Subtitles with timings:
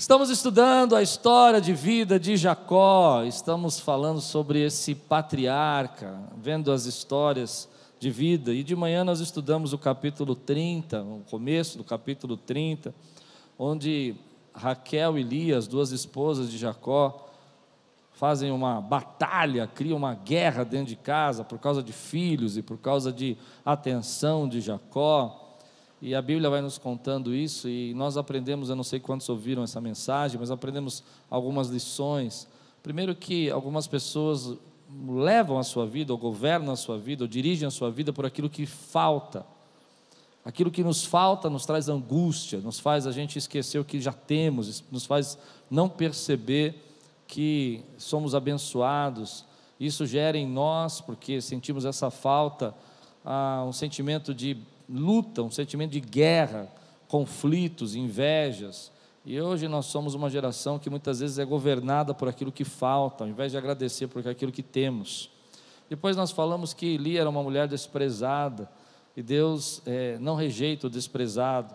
[0.00, 6.86] Estamos estudando a história de vida de Jacó, estamos falando sobre esse patriarca, vendo as
[6.86, 8.54] histórias de vida.
[8.54, 12.94] E de manhã nós estudamos o capítulo 30, o começo do capítulo 30,
[13.58, 14.14] onde
[14.54, 17.28] Raquel e Lia, as duas esposas de Jacó,
[18.14, 22.78] fazem uma batalha, criam uma guerra dentro de casa por causa de filhos e por
[22.78, 23.36] causa de
[23.66, 25.49] atenção de Jacó.
[26.02, 29.62] E a Bíblia vai nos contando isso, e nós aprendemos, eu não sei quantos ouviram
[29.62, 32.48] essa mensagem, mas aprendemos algumas lições.
[32.82, 34.56] Primeiro, que algumas pessoas
[35.06, 38.24] levam a sua vida, ou governam a sua vida, ou dirigem a sua vida por
[38.24, 39.44] aquilo que falta.
[40.42, 44.12] Aquilo que nos falta nos traz angústia, nos faz a gente esquecer o que já
[44.12, 45.38] temos, nos faz
[45.70, 46.82] não perceber
[47.26, 49.44] que somos abençoados.
[49.78, 52.74] Isso gera em nós, porque sentimos essa falta,
[53.22, 54.56] ah, um sentimento de
[54.90, 56.68] luta, um sentimento de guerra,
[57.06, 58.90] conflitos, invejas.
[59.24, 63.24] E hoje nós somos uma geração que muitas vezes é governada por aquilo que falta,
[63.24, 65.30] ao invés de agradecer por aquilo que temos.
[65.88, 68.68] Depois nós falamos que Eli era uma mulher desprezada,
[69.16, 71.74] e Deus é, não rejeita o desprezado.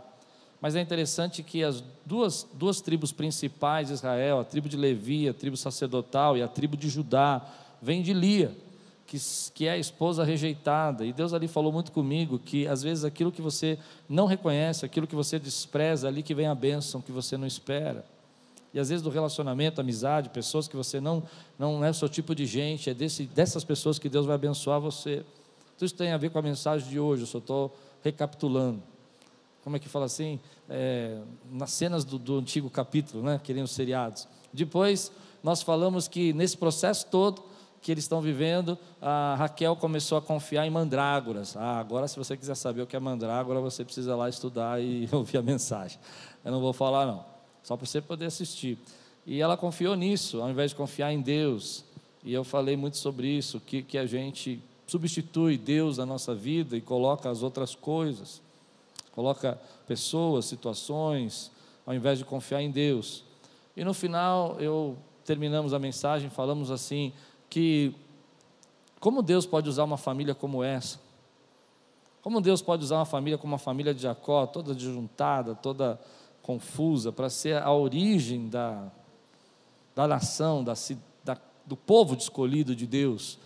[0.62, 5.30] Mas é interessante que as duas, duas tribos principais de Israel, a tribo de Levi,
[5.30, 7.46] a tribo sacerdotal e a tribo de Judá,
[7.82, 8.56] vêm de Lia
[9.06, 9.18] que,
[9.54, 11.06] que é a esposa rejeitada.
[11.06, 13.78] E Deus ali falou muito comigo que às vezes aquilo que você
[14.10, 18.06] não reconhece, aquilo que você despreza, ali que vem a bênção que você não espera.
[18.74, 21.24] E às vezes do relacionamento, amizade, pessoas que você não
[21.58, 24.82] não é o seu tipo de gente, é desse, dessas pessoas que Deus vai abençoar
[24.82, 25.24] você.
[25.78, 28.82] Tudo isso tem a ver com a mensagem de hoje, eu só estou recapitulando.
[29.64, 30.40] Como é que fala assim?
[30.70, 31.20] É,
[31.52, 33.40] nas cenas do, do antigo capítulo, né?
[33.44, 34.28] Querendo seriados.
[34.54, 35.12] Depois,
[35.44, 37.44] nós falamos que nesse processo todo,
[37.86, 41.56] que eles estão vivendo, a Raquel começou a confiar em mandrágoras.
[41.56, 45.08] Ah, agora, se você quiser saber o que é mandrágora, você precisa lá estudar e
[45.14, 46.00] ouvir a mensagem.
[46.44, 47.24] Eu não vou falar, não,
[47.62, 48.80] só para você poder assistir.
[49.24, 51.86] E ela confiou nisso, ao invés de confiar em Deus.
[52.24, 56.76] E eu falei muito sobre isso, que, que a gente substitui Deus na nossa vida
[56.76, 58.42] e coloca as outras coisas,
[59.12, 61.52] coloca pessoas, situações,
[61.86, 63.24] ao invés de confiar em Deus.
[63.78, 67.12] E no final, eu terminamos a mensagem, falamos assim:
[67.50, 67.94] que
[69.00, 71.00] como Deus pode usar uma família como essa?
[72.22, 76.02] Como Deus pode usar uma família como a família de Jacó, toda desjuntada, toda
[76.42, 78.88] confusa, para ser a origem da,
[79.96, 80.74] da nação, da,
[81.24, 83.38] da, do povo escolhido de Deus?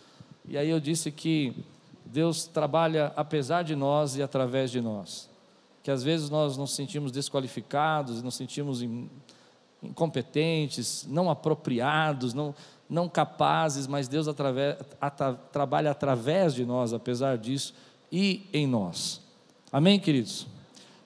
[0.48, 1.54] E aí eu disse que
[2.06, 5.30] Deus trabalha apesar de nós e através de nós.
[5.84, 8.82] Que às vezes nós nos sentimos desqualificados, nos sentimos
[9.82, 12.54] incompetentes, não apropriados, não,
[12.90, 17.74] não capazes, mas Deus através, atra, trabalha através de nós, apesar disso,
[18.12, 19.22] e em nós.
[19.72, 20.48] Amém, queridos?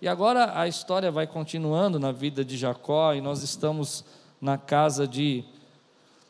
[0.01, 4.03] E agora a história vai continuando na vida de Jacó, e nós estamos
[4.41, 5.43] na casa de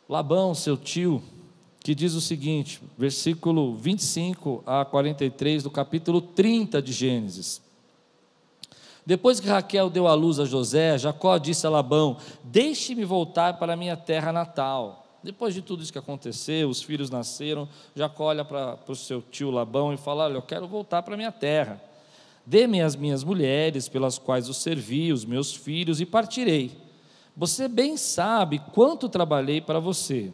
[0.08, 1.24] Labão, seu tio,
[1.80, 7.62] que diz o seguinte, versículo 25 a 43 do capítulo 30 de Gênesis.
[9.06, 13.74] Depois que Raquel deu à luz a José, Jacó disse a Labão: Deixe-me voltar para
[13.74, 18.44] a minha terra natal depois de tudo isso que aconteceu, os filhos nasceram, Jacó olha
[18.44, 21.82] para o seu tio Labão e fala: Olha, eu quero voltar para minha terra.
[22.46, 26.78] Dê-me as minhas mulheres, pelas quais os servi, os meus filhos, e partirei.
[27.38, 30.34] Você bem sabe quanto trabalhei para você.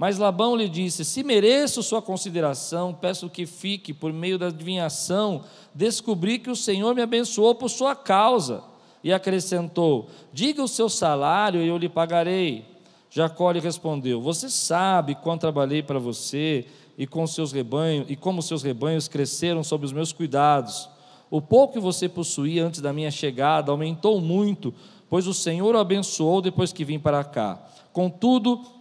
[0.00, 5.44] Mas Labão lhe disse: Se mereço sua consideração, peço que fique, por meio da adivinhação,
[5.74, 8.64] descobri que o Senhor me abençoou por sua causa.
[9.04, 12.64] E acrescentou: Diga o seu salário e eu lhe pagarei.
[13.10, 16.64] Jacó lhe respondeu: Você sabe quanto trabalhei para você
[16.96, 20.88] e com seus rebanhos e como seus rebanhos cresceram sob os meus cuidados.
[21.30, 24.72] O pouco que você possuía antes da minha chegada aumentou muito,
[25.10, 27.62] pois o Senhor o abençoou depois que vim para cá.
[27.92, 28.79] Contudo,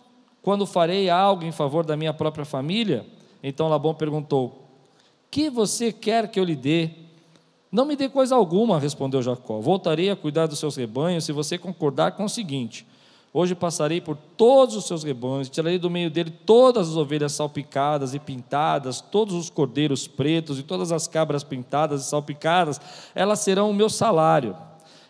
[0.50, 3.06] quando farei algo em favor da minha própria família,
[3.44, 4.64] então Labão perguntou:
[5.30, 6.90] Que você quer que eu lhe dê?
[7.72, 9.60] Não me dê coisa alguma, respondeu Jacó.
[9.60, 12.84] Voltarei a cuidar dos seus rebanhos se você concordar com o seguinte:
[13.32, 18.16] Hoje passarei por todos os seus rebanhos, tirarei do meio dele todas as ovelhas salpicadas
[18.16, 22.82] e pintadas, todos os cordeiros pretos e todas as cabras pintadas e salpicadas,
[23.14, 24.58] elas serão o meu salário.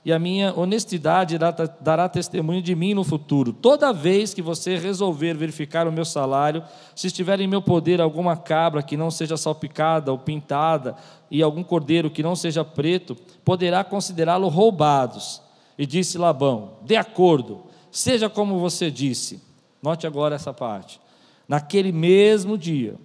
[0.05, 1.37] E a minha honestidade
[1.81, 3.51] dará testemunho de mim no futuro.
[3.51, 6.63] Toda vez que você resolver verificar o meu salário,
[6.95, 10.95] se estiver em meu poder alguma cabra que não seja salpicada ou pintada,
[11.29, 15.41] e algum cordeiro que não seja preto, poderá considerá-lo roubados.
[15.77, 19.41] E disse Labão: De acordo Seja como você disse.
[19.81, 20.99] Note agora essa parte.
[21.47, 22.95] Naquele mesmo dia,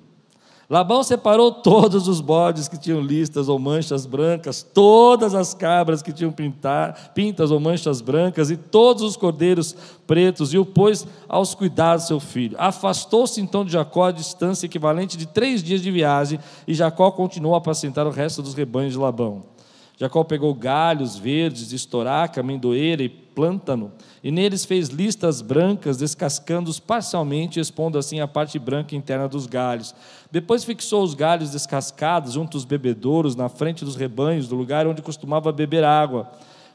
[0.69, 6.13] Labão separou todos os bodes que tinham listas ou manchas brancas, todas as cabras que
[6.13, 9.77] tinham pintar, pintas ou manchas brancas, e todos os cordeiros
[10.07, 12.57] pretos, e o pôs aos cuidados do seu filho.
[12.59, 17.55] Afastou-se então de Jacó a distância equivalente de três dias de viagem, e Jacó continuou
[17.55, 19.54] a apacentar o resto dos rebanhos de Labão.
[19.97, 23.93] Jacó pegou galhos verdes, estoraca, amendoeira e plântano,
[24.23, 29.95] e neles fez listas brancas, descascando-os parcialmente, expondo assim a parte branca interna dos galhos.
[30.33, 35.03] Depois fixou os galhos descascados junto aos bebedouros, na frente dos rebanhos, do lugar onde
[35.03, 36.29] costumava beber água.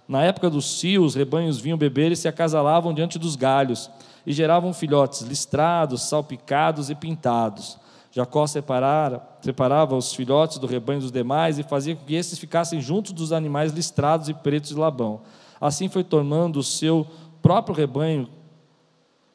[0.07, 3.89] Na época do cio, os rebanhos vinham beber e se acasalavam diante dos galhos,
[4.25, 7.77] e geravam filhotes listrados, salpicados e pintados.
[8.11, 12.81] Jacó separara, separava os filhotes do rebanho dos demais e fazia com que esses ficassem
[12.81, 15.21] juntos dos animais listrados e pretos de Labão.
[15.61, 17.05] Assim foi tornando o seu
[17.41, 18.27] próprio rebanho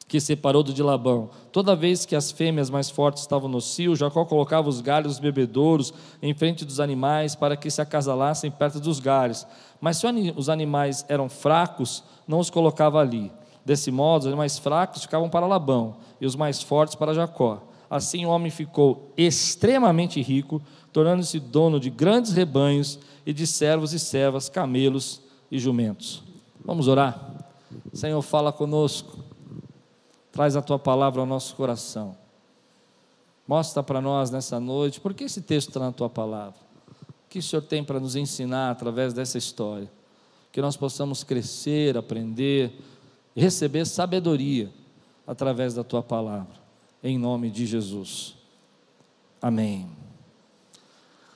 [0.07, 1.29] que separou do de Labão.
[1.51, 5.19] Toda vez que as fêmeas mais fortes estavam no cio, Jacó colocava os galhos dos
[5.19, 9.47] bebedouros em frente dos animais para que se acasalassem perto dos galhos.
[9.81, 10.05] Mas se
[10.35, 13.31] os animais eram fracos, não os colocava ali.
[13.63, 17.63] Desse modo, os animais fracos ficavam para Labão e os mais fortes para Jacó.
[17.95, 20.61] Assim o homem ficou extremamente rico,
[20.91, 26.21] tornando-se dono de grandes rebanhos e de servos e servas, camelos e jumentos.
[26.63, 27.45] Vamos orar?
[27.93, 29.19] Senhor, fala conosco,
[30.29, 32.17] traz a tua palavra ao nosso coração.
[33.47, 36.59] Mostra para nós nessa noite, por que esse texto está na tua palavra?
[36.99, 39.89] O que o Senhor tem para nos ensinar através dessa história?
[40.51, 42.73] Que nós possamos crescer, aprender
[43.35, 44.69] receber sabedoria
[45.25, 46.64] através da tua palavra
[47.05, 48.33] em nome de Jesus.
[49.39, 49.87] Amém.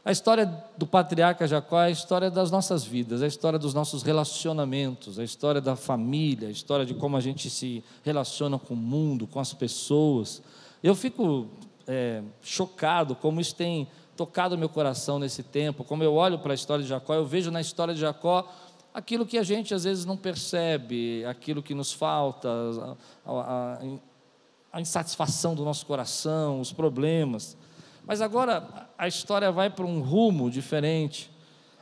[0.03, 3.71] A história do patriarca Jacó é a história das nossas vidas, é a história dos
[3.71, 7.83] nossos relacionamentos, é a história da família, é a história de como a gente se
[8.03, 10.41] relaciona com o mundo, com as pessoas.
[10.81, 11.47] Eu fico
[11.85, 13.87] é, chocado como isso tem
[14.17, 15.83] tocado meu coração nesse tempo.
[15.83, 18.51] Como eu olho para a história de Jacó, eu vejo na história de Jacó
[18.91, 23.79] aquilo que a gente às vezes não percebe, aquilo que nos falta, a, a, a,
[24.71, 27.57] a insatisfação do nosso coração, os problemas.
[28.05, 31.29] Mas agora a história vai para um rumo diferente.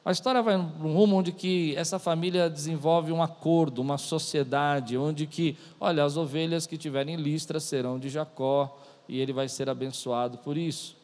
[0.03, 4.97] A história vai para um rumo onde que essa família desenvolve um acordo, uma sociedade,
[4.97, 9.69] onde que, olha, as ovelhas que tiverem listra serão de Jacó e ele vai ser
[9.69, 10.95] abençoado por isso.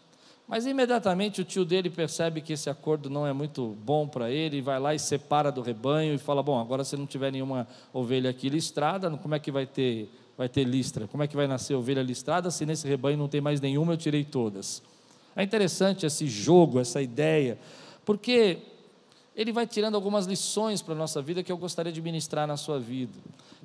[0.47, 4.57] Mas imediatamente o tio dele percebe que esse acordo não é muito bom para ele,
[4.57, 7.67] e vai lá e separa do rebanho e fala: Bom, agora se não tiver nenhuma
[7.93, 11.07] ovelha aqui listrada, como é que vai ter vai ter listra.
[11.07, 13.97] Como é que vai nascer ovelha listrada se nesse rebanho não tem mais nenhuma, eu
[13.97, 14.81] tirei todas?
[15.35, 17.57] É interessante esse jogo, essa ideia,
[18.05, 18.59] porque
[19.35, 22.55] ele vai tirando algumas lições para a nossa vida que eu gostaria de ministrar na
[22.55, 23.13] sua vida.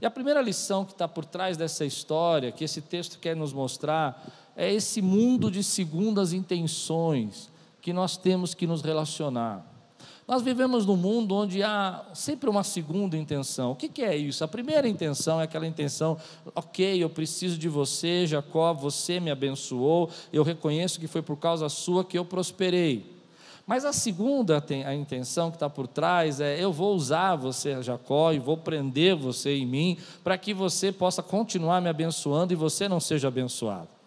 [0.00, 3.52] E a primeira lição que está por trás dessa história, que esse texto quer nos
[3.52, 4.24] mostrar,
[4.56, 7.50] é esse mundo de segundas intenções
[7.82, 9.64] que nós temos que nos relacionar.
[10.28, 13.72] Nós vivemos num mundo onde há sempre uma segunda intenção.
[13.72, 14.44] O que, que é isso?
[14.44, 16.18] A primeira intenção é aquela intenção,
[16.54, 21.66] ok, eu preciso de você, Jacó, você me abençoou, eu reconheço que foi por causa
[21.70, 23.16] sua que eu prosperei.
[23.66, 28.30] Mas a segunda a intenção que está por trás é: eu vou usar você, Jacó,
[28.30, 32.86] e vou prender você em mim, para que você possa continuar me abençoando e você
[32.86, 33.97] não seja abençoado.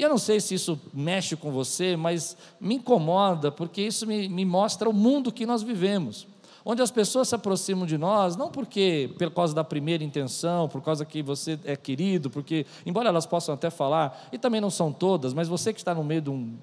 [0.00, 4.30] E eu não sei se isso mexe com você, mas me incomoda, porque isso me,
[4.30, 6.26] me mostra o mundo que nós vivemos
[6.64, 10.82] onde as pessoas se aproximam de nós, não porque por causa da primeira intenção, por
[10.82, 14.92] causa que você é querido, porque, embora elas possam até falar, e também não são
[14.92, 16.54] todas, mas você que está no meio de um,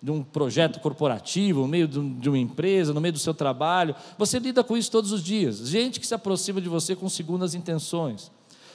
[0.00, 3.34] de um projeto corporativo, no meio de, um, de uma empresa, no meio do seu
[3.34, 5.58] trabalho, você lida com isso todos os dias.
[5.68, 8.30] Gente que se aproxima de você com segundas intenções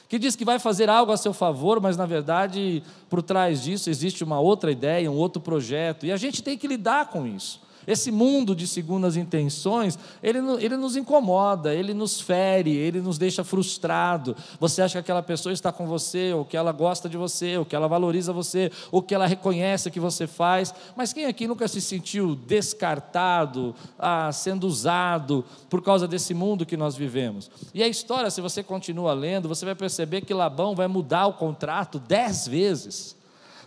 [0.08, 3.90] que diz que vai fazer algo a seu favor, mas na verdade, por trás disso
[3.90, 7.65] existe uma outra ideia, um outro projeto, e a gente tem que lidar com isso.
[7.86, 13.44] Esse mundo de segundas intenções, ele, ele nos incomoda, ele nos fere, ele nos deixa
[13.44, 14.36] frustrado.
[14.58, 17.64] Você acha que aquela pessoa está com você, ou que ela gosta de você, ou
[17.64, 21.46] que ela valoriza você, ou que ela reconhece o que você faz, mas quem aqui
[21.46, 27.50] nunca se sentiu descartado, ah, sendo usado por causa desse mundo que nós vivemos?
[27.72, 31.34] E a história, se você continua lendo, você vai perceber que Labão vai mudar o
[31.34, 33.15] contrato dez vezes.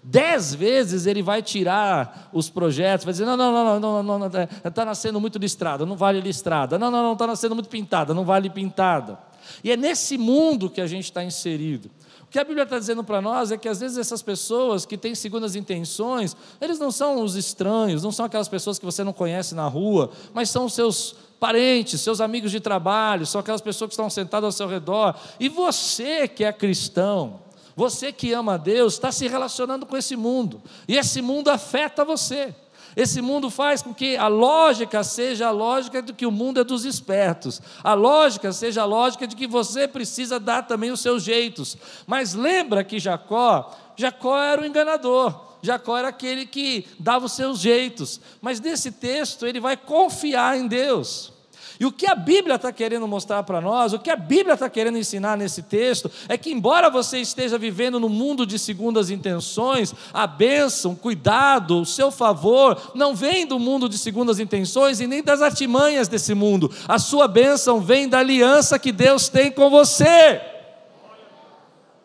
[0.03, 4.27] Dez vezes ele vai tirar os projetos, vai dizer: não, não, não, não, não, não,
[4.63, 6.79] está nascendo muito listrada, não vale listrada.
[6.79, 9.19] Não, não, não, está nascendo muito pintada, não vale pintada.
[9.63, 11.89] E é nesse mundo que a gente está inserido.
[12.23, 14.95] O que a Bíblia está dizendo para nós é que às vezes essas pessoas que
[14.95, 19.11] têm segundas intenções, eles não são os estranhos, não são aquelas pessoas que você não
[19.11, 23.89] conhece na rua, mas são os seus parentes, seus amigos de trabalho, são aquelas pessoas
[23.89, 25.15] que estão sentadas ao seu redor.
[25.39, 27.39] E você que é cristão,
[27.79, 32.03] Você que ama a Deus está se relacionando com esse mundo, e esse mundo afeta
[32.03, 32.53] você.
[32.93, 36.65] Esse mundo faz com que a lógica seja a lógica de que o mundo é
[36.65, 41.23] dos espertos, a lógica seja a lógica de que você precisa dar também os seus
[41.23, 41.77] jeitos.
[42.05, 45.39] Mas lembra que Jacó, Jacó era o enganador.
[45.61, 50.67] Jacó era aquele que dava os seus jeitos, mas nesse texto ele vai confiar em
[50.67, 51.31] Deus.
[51.79, 54.69] E o que a Bíblia está querendo mostrar para nós, o que a Bíblia está
[54.69, 59.95] querendo ensinar nesse texto, é que, embora você esteja vivendo no mundo de segundas intenções,
[60.13, 65.07] a bênção, o cuidado, o seu favor, não vem do mundo de segundas intenções e
[65.07, 66.69] nem das artimanhas desse mundo.
[66.85, 70.41] A sua bênção vem da aliança que Deus tem com você.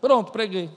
[0.00, 0.70] Pronto, preguei.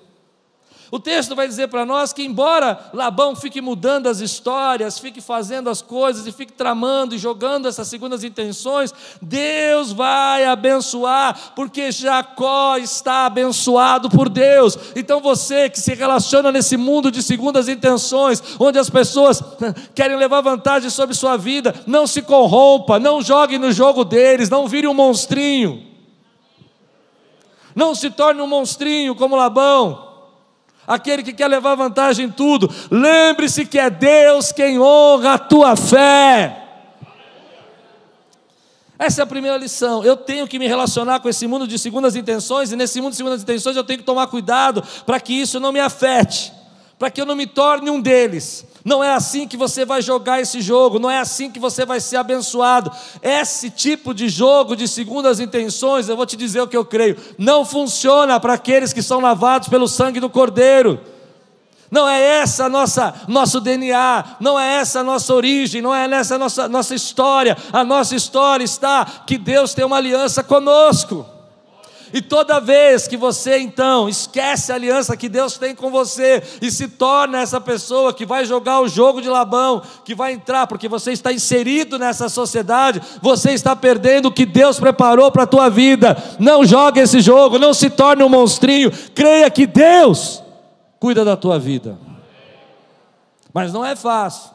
[0.89, 5.69] O texto vai dizer para nós que, embora Labão fique mudando as histórias, fique fazendo
[5.69, 12.77] as coisas e fique tramando e jogando essas segundas intenções, Deus vai abençoar, porque Jacó
[12.77, 14.77] está abençoado por Deus.
[14.95, 19.43] Então você que se relaciona nesse mundo de segundas intenções, onde as pessoas
[19.93, 24.69] querem levar vantagem sobre sua vida, não se corrompa, não jogue no jogo deles, não
[24.69, 25.85] vire um monstrinho.
[27.75, 30.06] Não se torne um monstrinho como Labão
[30.87, 32.73] aquele que quer levar vantagem em tudo.
[32.89, 36.63] Lembre-se que é Deus quem honra a tua fé.
[38.97, 40.03] Essa é a primeira lição.
[40.03, 43.17] Eu tenho que me relacionar com esse mundo de segundas intenções, e nesse mundo de
[43.17, 46.51] segundas intenções eu tenho que tomar cuidado para que isso não me afete,
[46.97, 48.65] para que eu não me torne um deles.
[48.87, 51.99] Não é assim que você vai jogar esse jogo, não é assim que você vai
[51.99, 52.89] ser abençoado.
[53.21, 57.17] Esse tipo de jogo de segundas intenções, eu vou te dizer o que eu creio,
[57.37, 61.01] não funciona para aqueles que são lavados pelo sangue do Cordeiro.
[61.91, 66.35] Não é essa nossa nosso DNA, não é essa a nossa origem, não é essa
[66.35, 67.57] a nossa nossa história.
[67.73, 71.25] A nossa história está que Deus tem uma aliança conosco.
[72.13, 76.71] E toda vez que você então esquece a aliança que Deus tem com você e
[76.71, 80.87] se torna essa pessoa que vai jogar o jogo de Labão, que vai entrar porque
[80.87, 85.69] você está inserido nessa sociedade, você está perdendo o que Deus preparou para a tua
[85.69, 86.17] vida.
[86.39, 88.91] Não jogue esse jogo, não se torne um monstrinho.
[89.13, 90.41] Creia que Deus
[90.99, 91.97] cuida da tua vida.
[93.53, 94.51] Mas não é fácil.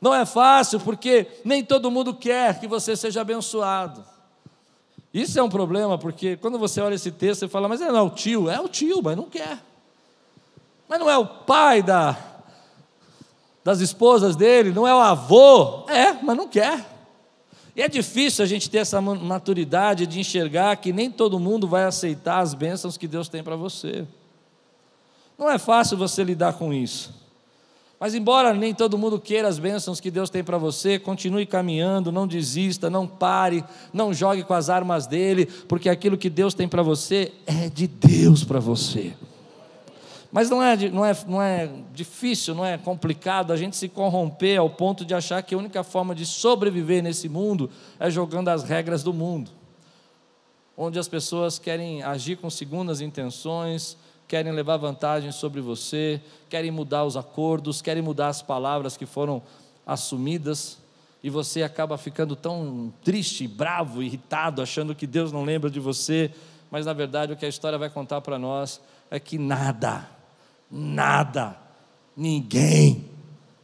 [0.00, 4.04] Não é fácil porque nem todo mundo quer que você seja abençoado.
[5.12, 8.02] Isso é um problema, porque quando você olha esse texto, você fala, mas não é
[8.02, 9.58] o tio, é o tio, mas não quer.
[10.88, 12.16] Mas não é o pai da,
[13.64, 16.84] das esposas dele, não é o avô, é, mas não quer.
[17.74, 21.84] E é difícil a gente ter essa maturidade de enxergar que nem todo mundo vai
[21.84, 24.04] aceitar as bênçãos que Deus tem para você.
[25.38, 27.14] Não é fácil você lidar com isso.
[28.00, 32.12] Mas, embora nem todo mundo queira as bênçãos que Deus tem para você, continue caminhando,
[32.12, 36.68] não desista, não pare, não jogue com as armas dele, porque aquilo que Deus tem
[36.68, 39.14] para você é de Deus para você.
[40.30, 44.60] Mas não é, não, é, não é difícil, não é complicado a gente se corromper
[44.60, 48.62] ao ponto de achar que a única forma de sobreviver nesse mundo é jogando as
[48.62, 49.50] regras do mundo,
[50.76, 53.96] onde as pessoas querem agir com segundas intenções,
[54.28, 56.20] querem levar vantagem sobre você,
[56.50, 59.42] querem mudar os acordos, querem mudar as palavras que foram
[59.86, 60.78] assumidas,
[61.24, 66.30] e você acaba ficando tão triste, bravo, irritado, achando que Deus não lembra de você,
[66.70, 68.80] mas na verdade o que a história vai contar para nós
[69.10, 70.06] é que nada,
[70.70, 71.56] nada,
[72.14, 73.06] ninguém,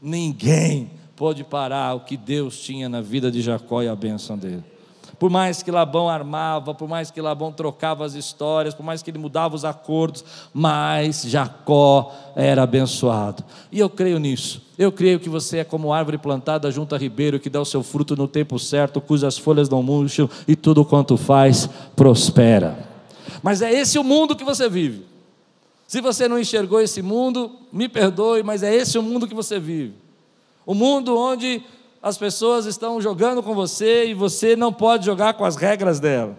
[0.01, 4.65] ninguém pode parar o que Deus tinha na vida de Jacó e a bênção dele.
[5.19, 9.11] Por mais que Labão armava, por mais que Labão trocava as histórias, por mais que
[9.11, 13.45] ele mudava os acordos, mas Jacó era abençoado.
[13.71, 14.63] E eu creio nisso.
[14.77, 17.83] Eu creio que você é como árvore plantada junto a ribeiro, que dá o seu
[17.83, 22.77] fruto no tempo certo, cujas folhas não murcham e tudo quanto faz prospera.
[23.43, 25.05] Mas é esse o mundo que você vive.
[25.87, 29.61] Se você não enxergou esse mundo, me perdoe, mas é esse o mundo que você
[29.61, 29.95] vive.
[30.67, 31.63] O mundo onde
[32.05, 36.39] as pessoas estão jogando com você e você não pode jogar com as regras dela.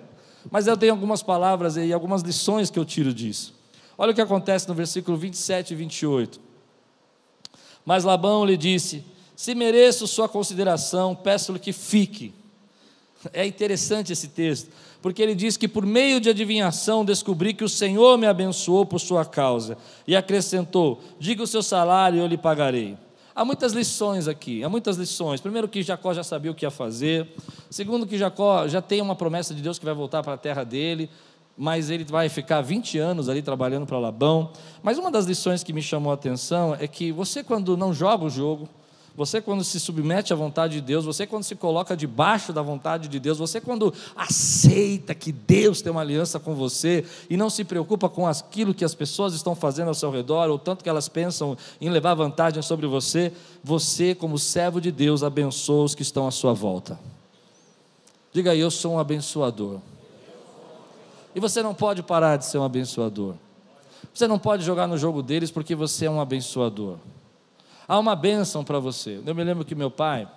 [0.51, 3.51] Mas eu tenho algumas palavras e algumas lições que eu tiro disso.
[3.98, 6.39] Olha o que acontece no versículo 27 e 28.
[7.84, 9.03] Mas Labão lhe disse:
[9.36, 12.31] Se mereço sua consideração, peço-lhe que fique.
[13.34, 14.69] É interessante esse texto,
[15.01, 19.00] porque ele diz que por meio de adivinhação descobri que o Senhor me abençoou por
[19.00, 22.95] sua causa, e acrescentou: Diga o seu salário e eu lhe pagarei.
[23.36, 25.42] Há muitas lições aqui, há muitas lições.
[25.42, 27.27] Primeiro, que Jacó já sabia o que ia fazer.
[27.70, 30.63] Segundo, que Jacó já tem uma promessa de Deus que vai voltar para a terra
[30.63, 31.10] dele,
[31.58, 34.54] mas ele vai ficar 20 anos ali trabalhando para Labão.
[34.82, 38.24] Mas uma das lições que me chamou a atenção é que você, quando não joga
[38.24, 38.70] o jogo,
[39.17, 43.07] Você, quando se submete à vontade de Deus, você, quando se coloca debaixo da vontade
[43.07, 47.63] de Deus, você, quando aceita que Deus tem uma aliança com você e não se
[47.63, 51.07] preocupa com aquilo que as pessoas estão fazendo ao seu redor, ou tanto que elas
[51.07, 53.31] pensam em levar vantagem sobre você,
[53.63, 57.00] você, como servo de Deus, abençoa os que estão à sua volta.
[58.34, 59.79] Diga aí, eu sou um abençoador.
[61.34, 63.36] E você não pode parar de ser um abençoador.
[64.13, 66.98] Você não pode jogar no jogo deles porque você é um abençoador.
[67.88, 69.22] Há uma bênção para você.
[69.24, 70.27] Eu me lembro que meu pai,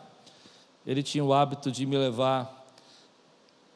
[0.87, 2.67] ele tinha o hábito de me levar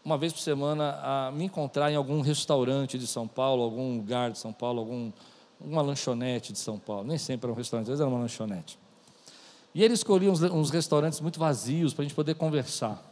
[0.04, 4.30] uma vez por semana a me encontrar em algum restaurante de São Paulo, algum lugar
[4.30, 5.10] de São Paulo, algum,
[5.60, 7.04] uma lanchonete de São Paulo.
[7.04, 8.78] Nem sempre era um restaurante, às vezes era uma lanchonete.
[9.74, 13.02] E ele escolhia uns, uns restaurantes muito vazios para a gente poder conversar.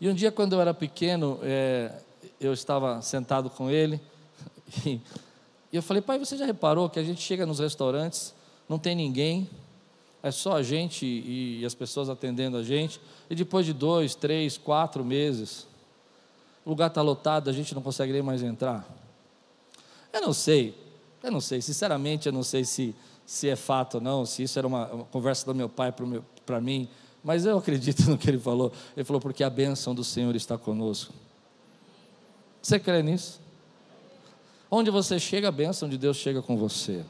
[0.00, 1.92] E um dia, quando eu era pequeno, é,
[2.38, 4.00] eu estava sentado com ele
[4.86, 5.00] e,
[5.72, 8.37] e eu falei, pai, você já reparou que a gente chega nos restaurantes
[8.68, 9.48] não tem ninguém,
[10.22, 14.58] é só a gente e, as pessoas atendendo a gente, e depois de dois, três,
[14.58, 15.66] quatro meses,
[16.64, 18.86] o lugar está lotado, a gente não consegue nem mais entrar.
[20.12, 20.74] Eu não sei,
[21.22, 22.94] eu não sei, sinceramente, eu não sei se,
[23.24, 25.94] se é fato ou não, se isso era uma, uma conversa do meu pai
[26.44, 26.88] para mim,
[27.22, 28.72] mas eu acredito no que ele falou.
[28.96, 31.12] Ele falou, porque a bênção do Senhor está conosco.
[32.60, 33.40] Você crê nisso?
[34.70, 37.04] Onde você chega, a bênção de Deus chega com você.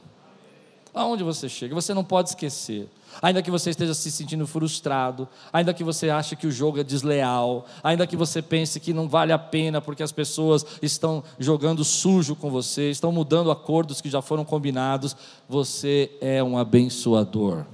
[0.93, 2.87] Aonde você chega, você não pode esquecer.
[3.21, 6.83] Ainda que você esteja se sentindo frustrado, ainda que você ache que o jogo é
[6.83, 11.83] desleal, ainda que você pense que não vale a pena porque as pessoas estão jogando
[11.83, 15.15] sujo com você, estão mudando acordos que já foram combinados,
[15.47, 17.65] você é um abençoador.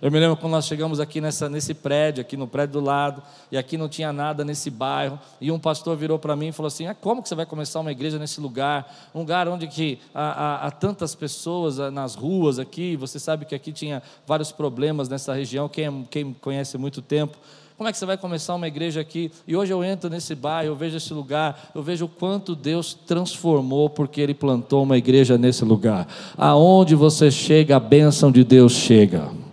[0.00, 3.22] Eu me lembro quando nós chegamos aqui nessa, nesse prédio, aqui no prédio do lado,
[3.50, 6.68] e aqui não tinha nada nesse bairro, e um pastor virou para mim e falou
[6.68, 8.94] assim: ah, como que você vai começar uma igreja nesse lugar?
[9.14, 13.54] Um lugar onde que há, há, há tantas pessoas nas ruas aqui, você sabe que
[13.54, 17.38] aqui tinha vários problemas nessa região, quem, quem conhece muito tempo.
[17.78, 19.30] Como é que você vai começar uma igreja aqui?
[19.46, 22.94] E hoje eu entro nesse bairro, eu vejo esse lugar, eu vejo o quanto Deus
[22.94, 26.08] transformou porque Ele plantou uma igreja nesse lugar.
[26.38, 29.45] Aonde você chega, a bênção de Deus chega.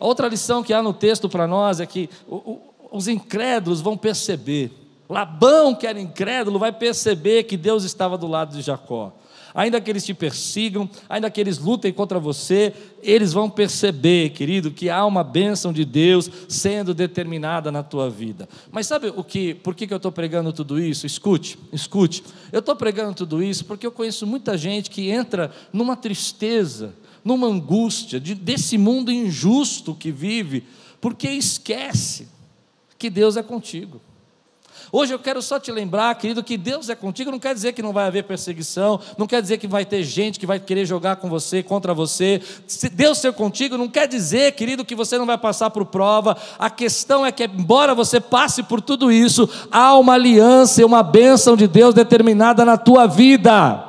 [0.00, 2.08] Outra lição que há no texto para nós é que
[2.90, 4.72] os incrédulos vão perceber.
[5.08, 9.12] Labão, que era incrédulo, vai perceber que Deus estava do lado de Jacó.
[9.54, 14.70] Ainda que eles te persigam, ainda que eles lutem contra você, eles vão perceber, querido,
[14.70, 18.48] que há uma bênção de Deus sendo determinada na tua vida.
[18.70, 19.54] Mas sabe o que?
[19.54, 21.06] Por que, que eu estou pregando tudo isso?
[21.06, 22.22] Escute, escute.
[22.52, 26.94] Eu estou pregando tudo isso porque eu conheço muita gente que entra numa tristeza,
[27.28, 30.64] numa angústia de, desse mundo injusto que vive,
[31.00, 32.26] porque esquece
[32.98, 34.00] que Deus é contigo.
[34.90, 37.82] Hoje eu quero só te lembrar, querido, que Deus é contigo, não quer dizer que
[37.82, 41.16] não vai haver perseguição, não quer dizer que vai ter gente que vai querer jogar
[41.16, 42.40] com você, contra você.
[42.66, 46.38] Se Deus ser contigo, não quer dizer, querido, que você não vai passar por prova.
[46.58, 51.02] A questão é que, embora você passe por tudo isso, há uma aliança e uma
[51.02, 53.87] bênção de Deus determinada na tua vida.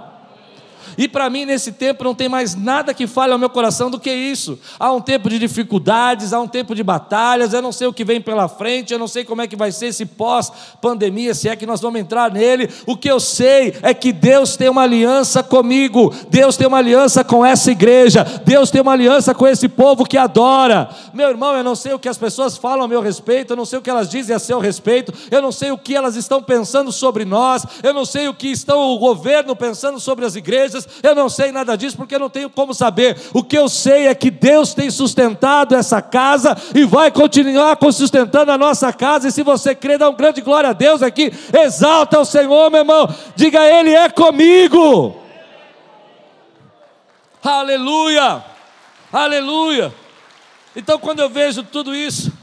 [0.99, 3.97] E para mim, nesse tempo, não tem mais nada que fale ao meu coração do
[3.97, 4.59] que isso.
[4.77, 8.03] Há um tempo de dificuldades, há um tempo de batalhas, eu não sei o que
[8.03, 11.55] vem pela frente, eu não sei como é que vai ser esse pós-pandemia, se é
[11.55, 12.69] que nós vamos entrar nele.
[12.85, 17.23] O que eu sei é que Deus tem uma aliança comigo, Deus tem uma aliança
[17.23, 20.89] com essa igreja, Deus tem uma aliança com esse povo que adora.
[21.13, 23.63] Meu irmão, eu não sei o que as pessoas falam a meu respeito, eu não
[23.63, 26.43] sei o que elas dizem a seu respeito, eu não sei o que elas estão
[26.43, 30.88] pensando sobre nós, eu não sei o que estão o governo pensando sobre as igrejas,
[31.03, 33.17] eu não sei nada disso porque eu não tenho como saber.
[33.33, 38.51] O que eu sei é que Deus tem sustentado essa casa e vai continuar sustentando
[38.51, 39.27] a nossa casa.
[39.27, 41.31] E se você crê, dá um grande glória a Deus aqui.
[41.53, 43.13] Exalta o Senhor, meu irmão.
[43.35, 45.15] Diga, Ele é comigo.
[47.41, 48.43] Aleluia,
[49.13, 49.93] aleluia.
[50.75, 52.33] Então, quando eu vejo tudo isso,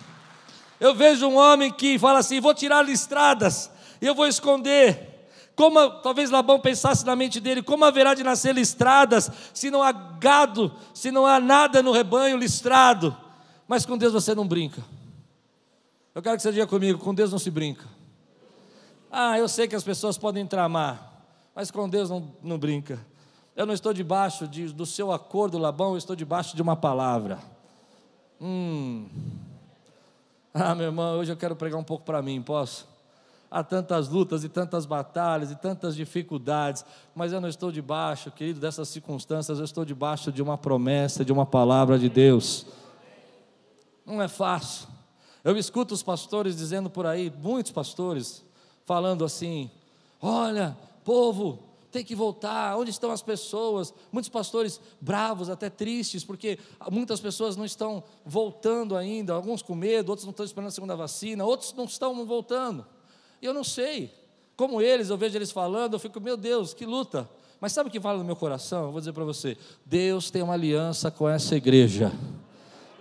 [0.81, 5.16] eu vejo um homem que fala assim: vou tirar listradas e eu vou esconder.
[5.57, 9.91] Como talvez Labão pensasse na mente dele, como haverá de nascer listradas se não há
[9.91, 13.17] gado, se não há nada no rebanho listrado?
[13.67, 14.85] Mas com Deus você não brinca.
[16.15, 17.87] Eu quero que você diga comigo, com Deus não se brinca.
[19.11, 21.23] Ah, eu sei que as pessoas podem tramar,
[21.55, 23.01] mas com Deus não, não brinca.
[23.57, 27.39] Eu não estou debaixo de, do seu acordo, Labão, eu estou debaixo de uma palavra.
[28.39, 29.09] Hum.
[30.53, 32.87] Ah, meu irmão, hoje eu quero pregar um pouco para mim, posso?
[33.57, 38.61] Há tantas lutas e tantas batalhas e tantas dificuldades, mas eu não estou debaixo, querido,
[38.61, 42.67] dessas circunstâncias, eu estou debaixo de uma promessa, de uma palavra de Deus.
[44.05, 44.89] Não é fácil.
[45.43, 48.45] Eu escuto os pastores dizendo por aí, muitos pastores,
[48.85, 49.71] falando assim:
[50.21, 51.59] olha, povo,
[51.91, 52.77] tem que voltar.
[52.77, 53.95] Onde estão as pessoas?
[54.13, 56.59] Muitos pastores bravos, até tristes, porque
[56.93, 60.95] muitas pessoas não estão voltando ainda, alguns com medo, outros não estão esperando a segunda
[60.95, 62.85] vacina, outros não estão voltando.
[63.41, 64.13] Eu não sei.
[64.57, 67.29] Como eles, eu vejo eles falando, eu fico, meu Deus, que luta.
[67.61, 68.87] Mas sabe o que fala no meu coração?
[68.87, 72.13] Eu vou dizer para você: Deus tem uma aliança com essa igreja.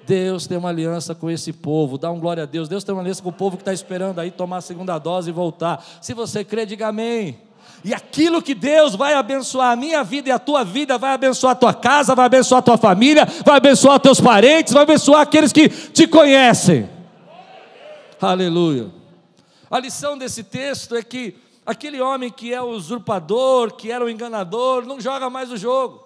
[0.06, 2.70] Deus tem uma aliança com esse povo, dá um glória a Deus.
[2.70, 5.30] Deus tem uma aliança com o povo que está esperando aí tomar a segunda dose
[5.30, 5.84] e voltar.
[6.00, 7.40] Se você crê, diga amém.
[7.84, 11.54] E aquilo que Deus vai abençoar a minha vida e a tua vida, vai abençoar
[11.54, 15.52] a tua casa, vai abençoar a tua família, vai abençoar teus parentes, vai abençoar aqueles
[15.52, 16.90] que te conhecem.
[18.22, 18.95] Aleluia.
[19.76, 21.36] A lição desse texto é que
[21.66, 26.02] aquele homem que é o usurpador, que era o enganador, não joga mais o jogo.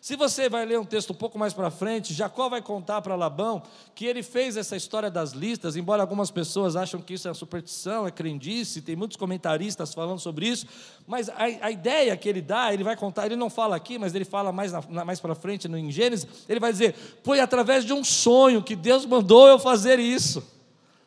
[0.00, 3.14] Se você vai ler um texto um pouco mais para frente, Jacó vai contar para
[3.14, 3.62] Labão
[3.94, 8.06] que ele fez essa história das listas, embora algumas pessoas acham que isso é superstição,
[8.06, 10.66] é crendice, tem muitos comentaristas falando sobre isso,
[11.06, 14.14] mas a, a ideia que ele dá, ele vai contar, ele não fala aqui, mas
[14.14, 17.92] ele fala mais, mais para frente no, em Gênesis, ele vai dizer: foi através de
[17.92, 20.42] um sonho que Deus mandou eu fazer isso.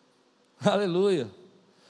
[0.63, 1.44] Aleluia.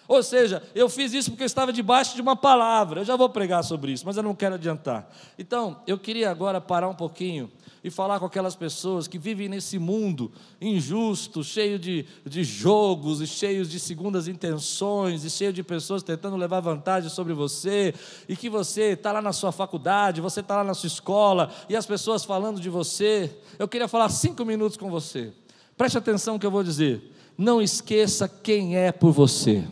[0.08, 3.02] Ou seja, eu fiz isso porque eu estava debaixo de uma palavra.
[3.02, 5.10] Eu já vou pregar sobre isso, mas eu não quero adiantar.
[5.38, 7.52] Então, eu queria agora parar um pouquinho
[7.84, 13.28] e falar com aquelas pessoas que vivem nesse mundo injusto, cheio de, de jogos e
[13.28, 17.94] cheio de segundas intenções e cheio de pessoas tentando levar vantagem sobre você
[18.28, 21.76] e que você está lá na sua faculdade, você está lá na sua escola e
[21.76, 23.30] as pessoas falando de você.
[23.60, 25.32] Eu queria falar cinco minutos com você.
[25.78, 27.12] Preste atenção no que eu vou dizer.
[27.38, 29.64] Não esqueça quem é por você.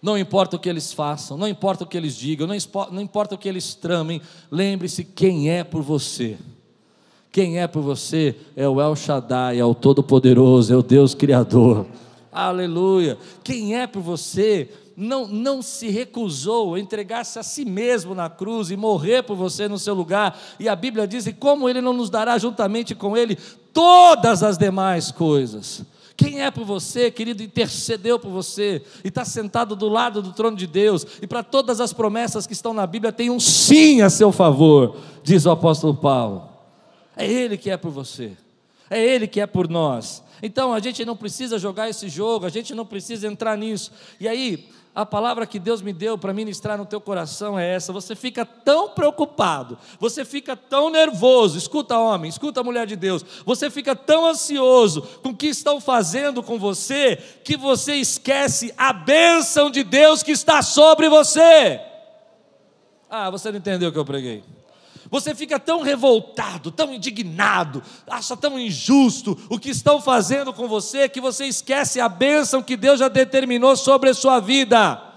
[0.00, 3.38] Não importa o que eles façam, não importa o que eles digam, não importa o
[3.38, 6.38] que eles tramem, lembre-se quem é por você.
[7.32, 11.86] Quem é por você é o El Shaddai, é o Todo-Poderoso, é o Deus Criador.
[12.32, 13.18] Aleluia.
[13.42, 18.70] Quem é por você não, não se recusou a entregar-se a si mesmo na cruz
[18.70, 20.38] e morrer por você no seu lugar.
[20.58, 23.36] E a Bíblia diz: e como Ele não nos dará juntamente com Ele
[23.72, 25.84] todas as demais coisas.
[26.18, 30.56] Quem é por você, querido, intercedeu por você e está sentado do lado do trono
[30.56, 34.10] de Deus, e para todas as promessas que estão na Bíblia tem um sim a
[34.10, 36.48] seu favor, diz o apóstolo Paulo.
[37.16, 38.32] É Ele que é por você,
[38.90, 40.24] é Ele que é por nós.
[40.42, 43.92] Então a gente não precisa jogar esse jogo, a gente não precisa entrar nisso.
[44.20, 47.92] E aí, a palavra que Deus me deu para ministrar no teu coração é essa.
[47.92, 51.56] Você fica tão preocupado, você fica tão nervoso.
[51.56, 53.24] Escuta, homem, escuta, mulher de Deus.
[53.46, 58.92] Você fica tão ansioso com o que estão fazendo com você, que você esquece a
[58.92, 61.80] bênção de Deus que está sobre você.
[63.08, 64.42] Ah, você não entendeu o que eu preguei.
[65.10, 71.08] Você fica tão revoltado, tão indignado, acha tão injusto o que estão fazendo com você
[71.08, 75.07] que você esquece a bênção que Deus já determinou sobre a sua vida.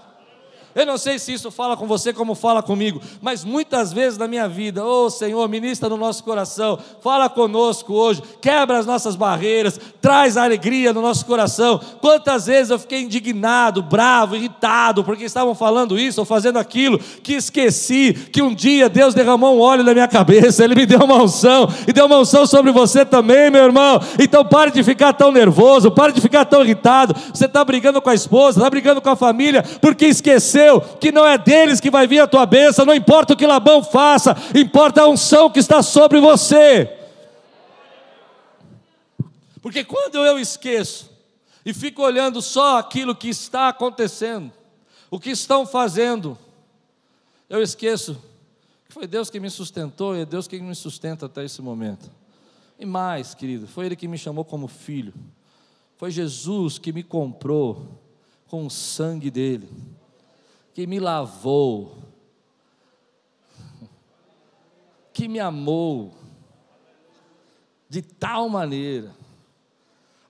[0.74, 4.26] Eu não sei se isso fala com você como fala comigo, mas muitas vezes na
[4.26, 9.14] minha vida, ô oh, Senhor, ministra no nosso coração, fala conosco hoje, quebra as nossas
[9.14, 11.78] barreiras, traz alegria no nosso coração.
[12.00, 17.34] Quantas vezes eu fiquei indignado, bravo, irritado, porque estavam falando isso ou fazendo aquilo, que
[17.34, 21.22] esqueci que um dia Deus derramou um óleo na minha cabeça, Ele me deu uma
[21.22, 24.00] unção, e deu uma unção sobre você também, meu irmão.
[24.18, 27.14] Então pare de ficar tão nervoso, pare de ficar tão irritado.
[27.32, 30.61] Você está brigando com a esposa, está brigando com a família, porque esqueceu
[31.00, 33.82] que não é deles que vai vir a tua bênção, não importa o que Labão
[33.82, 36.90] faça, importa a unção que está sobre você.
[39.60, 41.10] Porque quando eu esqueço
[41.64, 44.52] e fico olhando só aquilo que está acontecendo,
[45.10, 46.36] o que estão fazendo,
[47.48, 48.20] eu esqueço
[48.86, 52.10] que foi Deus que me sustentou e é Deus quem me sustenta até esse momento.
[52.78, 55.14] E mais, querido, foi Ele que me chamou como filho,
[55.96, 58.00] foi Jesus que me comprou
[58.48, 59.70] com o sangue dele
[60.74, 61.98] que me lavou,
[65.12, 66.14] que me amou
[67.88, 69.14] de tal maneira.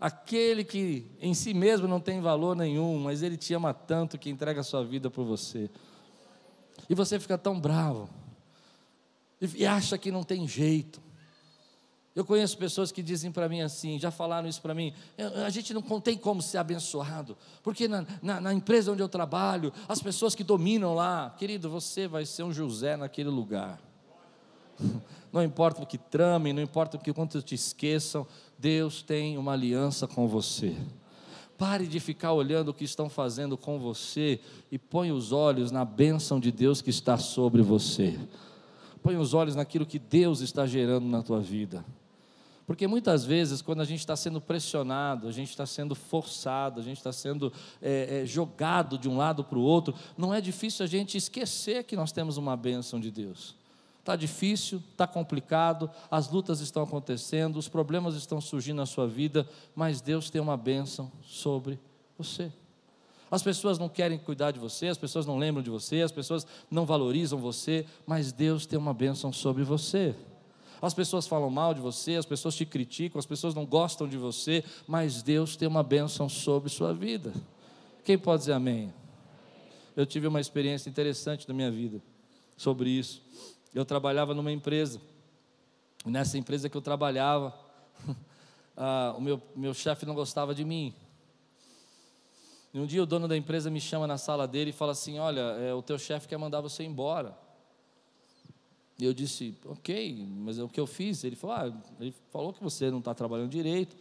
[0.00, 4.28] Aquele que em si mesmo não tem valor nenhum, mas ele te ama tanto que
[4.28, 5.70] entrega a sua vida por você.
[6.90, 8.10] E você fica tão bravo,
[9.40, 11.00] e acha que não tem jeito.
[12.14, 14.92] Eu conheço pessoas que dizem para mim assim, já falaram isso para mim,
[15.46, 19.72] a gente não tem como ser abençoado, porque na, na, na, empresa onde eu trabalho,
[19.88, 23.80] as pessoas que dominam lá, querido, você vai ser um José naquele lugar.
[25.32, 28.26] Não importa o que tramem, não importa o que quanto te esqueçam,
[28.58, 30.76] Deus tem uma aliança com você.
[31.56, 34.38] Pare de ficar olhando o que estão fazendo com você
[34.70, 38.18] e põe os olhos na bênção de Deus que está sobre você.
[39.02, 41.82] Põe os olhos naquilo que Deus está gerando na tua vida.
[42.66, 46.82] Porque muitas vezes, quando a gente está sendo pressionado, a gente está sendo forçado, a
[46.82, 50.84] gente está sendo é, é, jogado de um lado para o outro, não é difícil
[50.84, 53.56] a gente esquecer que nós temos uma bênção de Deus.
[53.98, 59.48] Está difícil, está complicado, as lutas estão acontecendo, os problemas estão surgindo na sua vida,
[59.74, 61.78] mas Deus tem uma bênção sobre
[62.18, 62.52] você.
[63.30, 66.46] As pessoas não querem cuidar de você, as pessoas não lembram de você, as pessoas
[66.70, 70.14] não valorizam você, mas Deus tem uma bênção sobre você.
[70.82, 74.16] As pessoas falam mal de você, as pessoas te criticam, as pessoas não gostam de
[74.16, 77.32] você, mas Deus tem uma bênção sobre sua vida.
[78.04, 78.92] Quem pode dizer amém?
[79.96, 82.02] Eu tive uma experiência interessante na minha vida
[82.56, 83.22] sobre isso.
[83.72, 85.00] Eu trabalhava numa empresa,
[86.04, 87.54] nessa empresa que eu trabalhava,
[88.76, 90.92] ah, o meu, meu chefe não gostava de mim.
[92.74, 95.18] E um dia o dono da empresa me chama na sala dele e fala assim:
[95.20, 97.36] Olha, é, o teu chefe quer mandar você embora.
[99.02, 101.24] E eu disse, ok, mas é o que eu fiz?
[101.24, 103.96] Ele falou, ah, ele falou que você não está trabalhando direito,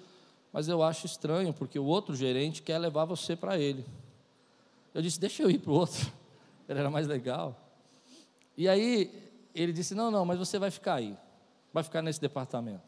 [0.54, 3.84] mas eu acho estranho, porque o outro gerente quer levar você para ele.
[4.94, 6.00] Eu disse, deixa eu ir para o outro,
[6.70, 7.60] ele era mais legal.
[8.56, 9.12] E aí
[9.56, 11.18] ele disse, não, não, mas você vai ficar aí,
[11.74, 12.84] vai ficar nesse departamento.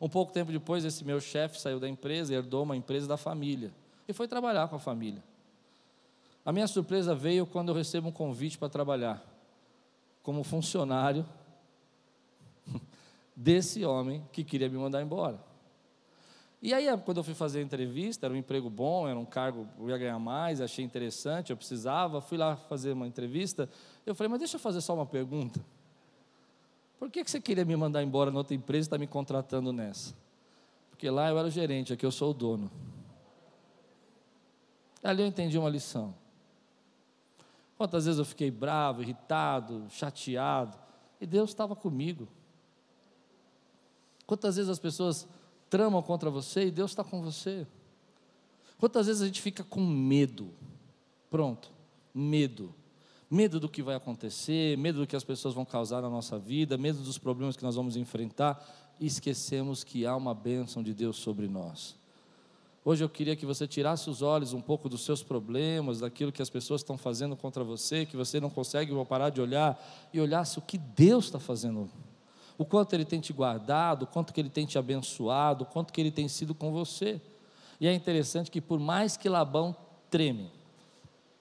[0.00, 3.72] Um pouco tempo depois, esse meu chefe saiu da empresa, herdou uma empresa da família,
[4.08, 5.22] e foi trabalhar com a família.
[6.44, 9.29] A minha surpresa veio quando eu recebo um convite para trabalhar
[10.30, 11.26] como funcionário
[13.34, 15.42] desse homem que queria me mandar embora.
[16.62, 19.66] E aí, quando eu fui fazer a entrevista, era um emprego bom, era um cargo,
[19.76, 23.68] eu ia ganhar mais, achei interessante, eu precisava, fui lá fazer uma entrevista.
[24.06, 25.60] Eu falei, mas deixa eu fazer só uma pergunta.
[26.96, 29.72] Por que, que você queria me mandar embora na outra empresa e está me contratando
[29.72, 30.14] nessa?
[30.90, 32.70] Porque lá eu era o gerente, aqui eu sou o dono.
[35.02, 36.14] Ali eu entendi uma lição.
[37.80, 40.76] Quantas vezes eu fiquei bravo, irritado, chateado,
[41.18, 42.28] e Deus estava comigo.
[44.26, 45.26] Quantas vezes as pessoas
[45.70, 47.66] tramam contra você e Deus está com você.
[48.78, 50.52] Quantas vezes a gente fica com medo?
[51.30, 51.72] Pronto,
[52.12, 52.74] medo.
[53.30, 56.76] Medo do que vai acontecer, medo do que as pessoas vão causar na nossa vida,
[56.76, 58.62] medo dos problemas que nós vamos enfrentar,
[59.00, 61.98] e esquecemos que há uma bênção de Deus sobre nós.
[62.82, 66.40] Hoje eu queria que você tirasse os olhos um pouco dos seus problemas, daquilo que
[66.40, 69.78] as pessoas estão fazendo contra você, que você não consegue parar de olhar,
[70.14, 71.90] e olhasse o que Deus está fazendo.
[72.56, 75.92] O quanto Ele tem te guardado, o quanto que Ele tem te abençoado, o quanto
[75.92, 77.20] que Ele tem sido com você.
[77.78, 79.76] E é interessante que por mais que Labão
[80.10, 80.50] treme,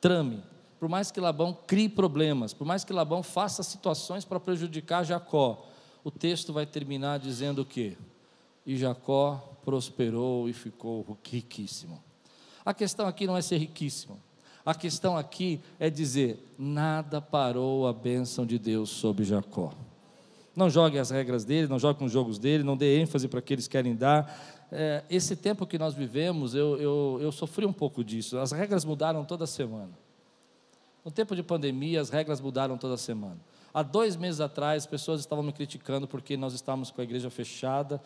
[0.02, 0.44] trame,
[0.78, 5.66] por mais que Labão crie problemas, por mais que Labão faça situações para prejudicar Jacó,
[6.04, 7.98] o texto vai terminar dizendo o quê?
[8.66, 12.04] E Jacó prosperou e ficou riquíssimo.
[12.66, 14.20] A questão aqui não é ser riquíssimo.
[14.66, 19.72] A questão aqui é dizer: nada parou a bênção de Deus sobre Jacó.
[20.56, 23.44] Não jogue as regras dele, não jogue com os jogos dele, não dê ênfase para
[23.44, 24.68] que eles querem dar.
[24.72, 28.40] É, esse tempo que nós vivemos, eu, eu, eu sofri um pouco disso.
[28.40, 29.92] As regras mudaram toda semana.
[31.06, 33.38] No tempo de pandemia, as regras mudaram toda semana.
[33.72, 38.02] Há dois meses atrás, pessoas estavam me criticando porque nós estávamos com a igreja fechada,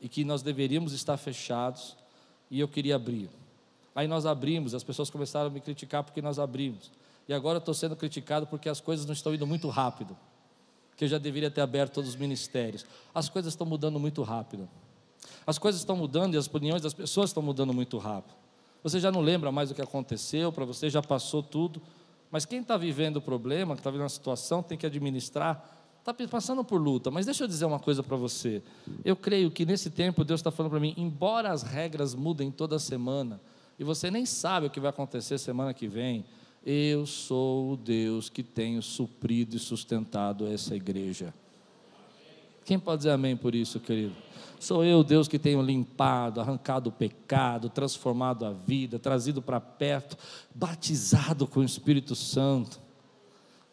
[0.00, 1.96] e que nós deveríamos estar fechados
[2.50, 3.30] e eu queria abrir.
[3.94, 6.90] Aí nós abrimos, as pessoas começaram a me criticar porque nós abrimos.
[7.28, 10.16] E agora estou sendo criticado porque as coisas não estão indo muito rápido.
[10.96, 12.84] Que eu já deveria ter aberto todos os ministérios.
[13.14, 14.68] As coisas estão mudando muito rápido.
[15.46, 18.34] As coisas estão mudando e as opiniões das pessoas estão mudando muito rápido.
[18.82, 21.82] Você já não lembra mais o que aconteceu, para você já passou tudo.
[22.30, 25.75] Mas quem está vivendo o problema, que está vivendo a situação, tem que administrar
[26.10, 28.62] está passando por luta, mas deixa eu dizer uma coisa para você.
[29.04, 32.78] Eu creio que nesse tempo Deus está falando para mim, embora as regras mudem toda
[32.78, 33.40] semana,
[33.78, 36.24] e você nem sabe o que vai acontecer semana que vem,
[36.64, 41.32] eu sou o Deus que tenho suprido e sustentado essa igreja.
[42.64, 44.14] Quem pode dizer amém por isso, querido?
[44.58, 50.16] Sou eu, Deus, que tenho limpado, arrancado o pecado, transformado a vida, trazido para perto,
[50.54, 52.80] batizado com o Espírito Santo.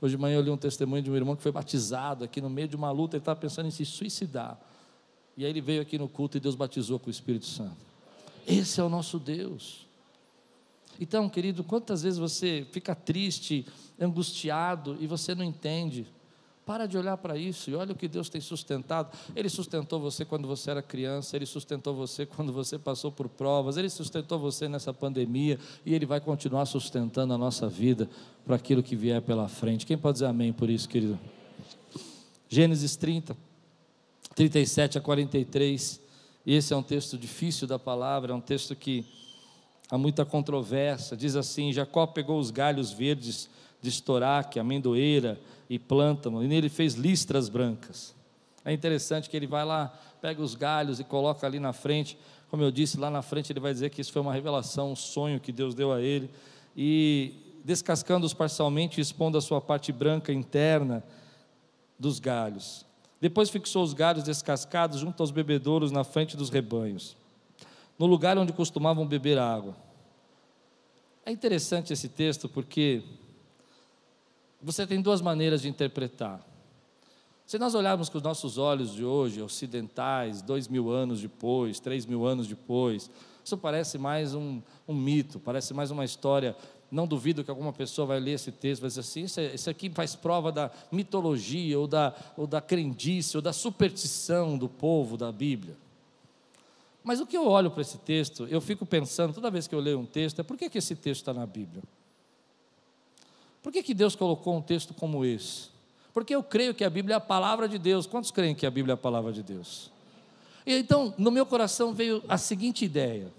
[0.03, 2.49] Hoje de manhã eu li um testemunho de um irmão que foi batizado aqui no
[2.49, 4.59] meio de uma luta, ele estava pensando em se suicidar.
[5.37, 7.77] E aí ele veio aqui no culto e Deus batizou com o Espírito Santo.
[8.45, 9.87] Esse é o nosso Deus.
[10.99, 13.65] Então, querido, quantas vezes você fica triste,
[13.97, 16.05] angustiado e você não entende?
[16.65, 19.15] Para de olhar para isso e olha o que Deus tem sustentado.
[19.36, 23.76] Ele sustentou você quando você era criança, Ele sustentou você quando você passou por provas,
[23.76, 28.10] Ele sustentou você nessa pandemia e Ele vai continuar sustentando a nossa vida
[28.45, 29.86] para aquilo que vier pela frente.
[29.86, 31.19] Quem pode dizer amém por isso, querido?
[32.47, 33.36] Gênesis 30,
[34.36, 35.99] 37 a 43.
[36.45, 39.06] E esse é um texto difícil da palavra, é um texto que
[39.89, 41.17] há muita controvérsia.
[41.17, 43.49] Diz assim: Jacó pegou os galhos verdes
[43.83, 48.15] de estoraque, amendoeira e plântano, e nele fez listras brancas.
[48.63, 52.17] É interessante que ele vai lá, pega os galhos e coloca ali na frente.
[52.49, 54.95] Como eu disse, lá na frente ele vai dizer que isso foi uma revelação, um
[54.95, 56.29] sonho que Deus deu a ele.
[56.77, 57.33] E
[57.65, 61.03] descascando-os parcialmente, expondo a sua parte branca interna
[61.99, 62.85] dos galhos.
[63.19, 67.17] Depois fixou os galhos descascados junto aos bebedouros na frente dos rebanhos,
[67.99, 69.75] no lugar onde costumavam beber água.
[71.25, 73.03] É interessante esse texto porque
[74.63, 76.39] você tem duas maneiras de interpretar.
[77.45, 82.06] Se nós olharmos com os nossos olhos de hoje, ocidentais, dois mil anos depois, três
[82.06, 83.12] mil anos depois,
[83.43, 86.56] isso parece mais um, um mito, parece mais uma história.
[86.89, 89.54] Não duvido que alguma pessoa vai ler esse texto e vai dizer assim: isso, é,
[89.54, 94.69] isso aqui faz prova da mitologia, ou da, ou da crendice, ou da superstição do
[94.69, 95.76] povo da Bíblia.
[97.04, 99.80] Mas o que eu olho para esse texto, eu fico pensando, toda vez que eu
[99.80, 101.84] leio um texto, é por que, que esse texto está na Bíblia?
[103.63, 105.69] Por que, que Deus colocou um texto como esse?
[106.13, 108.06] Porque eu creio que a Bíblia é a palavra de Deus.
[108.06, 109.89] Quantos creem que a Bíblia é a palavra de Deus?
[110.65, 113.32] E então, no meu coração veio a seguinte ideia: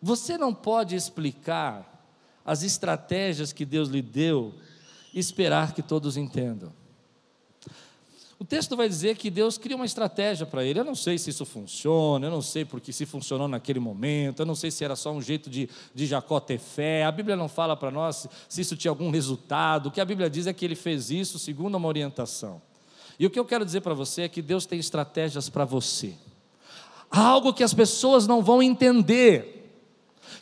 [0.00, 1.92] você não pode explicar
[2.44, 4.54] as estratégias que Deus lhe deu
[5.12, 6.72] e esperar que todos entendam.
[8.38, 10.78] O texto vai dizer que Deus cria uma estratégia para ele.
[10.78, 14.46] Eu não sei se isso funciona, eu não sei porque se funcionou naquele momento, eu
[14.46, 17.04] não sei se era só um jeito de, de Jacó ter fé.
[17.04, 19.86] A Bíblia não fala para nós se isso tinha algum resultado.
[19.86, 22.60] O que a Bíblia diz é que ele fez isso segundo uma orientação.
[23.18, 26.12] E o que eu quero dizer para você é que Deus tem estratégias para você.
[27.10, 29.55] Algo que as pessoas não vão entender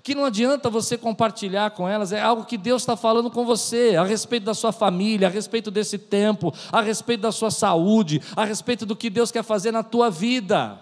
[0.05, 3.97] que não adianta você compartilhar com elas, é algo que Deus está falando com você,
[3.97, 8.45] a respeito da sua família, a respeito desse tempo, a respeito da sua saúde, a
[8.45, 10.79] respeito do que Deus quer fazer na tua vida,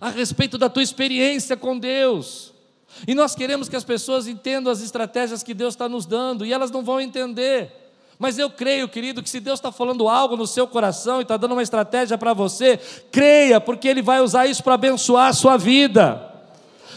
[0.00, 2.52] a respeito da tua experiência com Deus.
[3.06, 6.52] E nós queremos que as pessoas entendam as estratégias que Deus está nos dando, e
[6.52, 7.70] elas não vão entender.
[8.18, 11.36] Mas eu creio, querido, que se Deus está falando algo no seu coração e está
[11.36, 12.76] dando uma estratégia para você,
[13.12, 16.31] creia, porque Ele vai usar isso para abençoar a sua vida.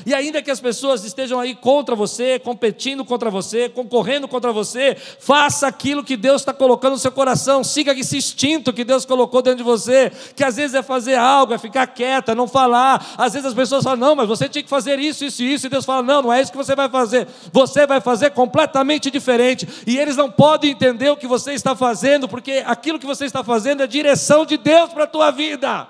[0.06, 4.96] E ainda que as pessoas estejam aí contra você, competindo contra você, concorrendo contra você,
[4.96, 9.42] faça aquilo que Deus está colocando no seu coração, siga esse instinto que Deus colocou
[9.42, 13.16] dentro de você, que às vezes é fazer algo, é ficar quieta, não falar.
[13.18, 15.66] Às vezes as pessoas falam, não, mas você tinha que fazer isso, isso e isso,
[15.66, 19.10] e Deus fala, não, não é isso que você vai fazer, você vai fazer completamente
[19.10, 19.68] diferente.
[19.88, 23.44] E eles não podem entender o que você está fazendo, porque aquilo que você está
[23.44, 25.88] fazendo é direção de Deus para a tua vida.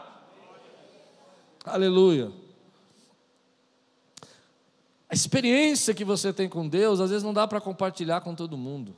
[1.66, 2.45] Aleluia.
[5.16, 8.94] Experiência que você tem com Deus, às vezes não dá para compartilhar com todo mundo.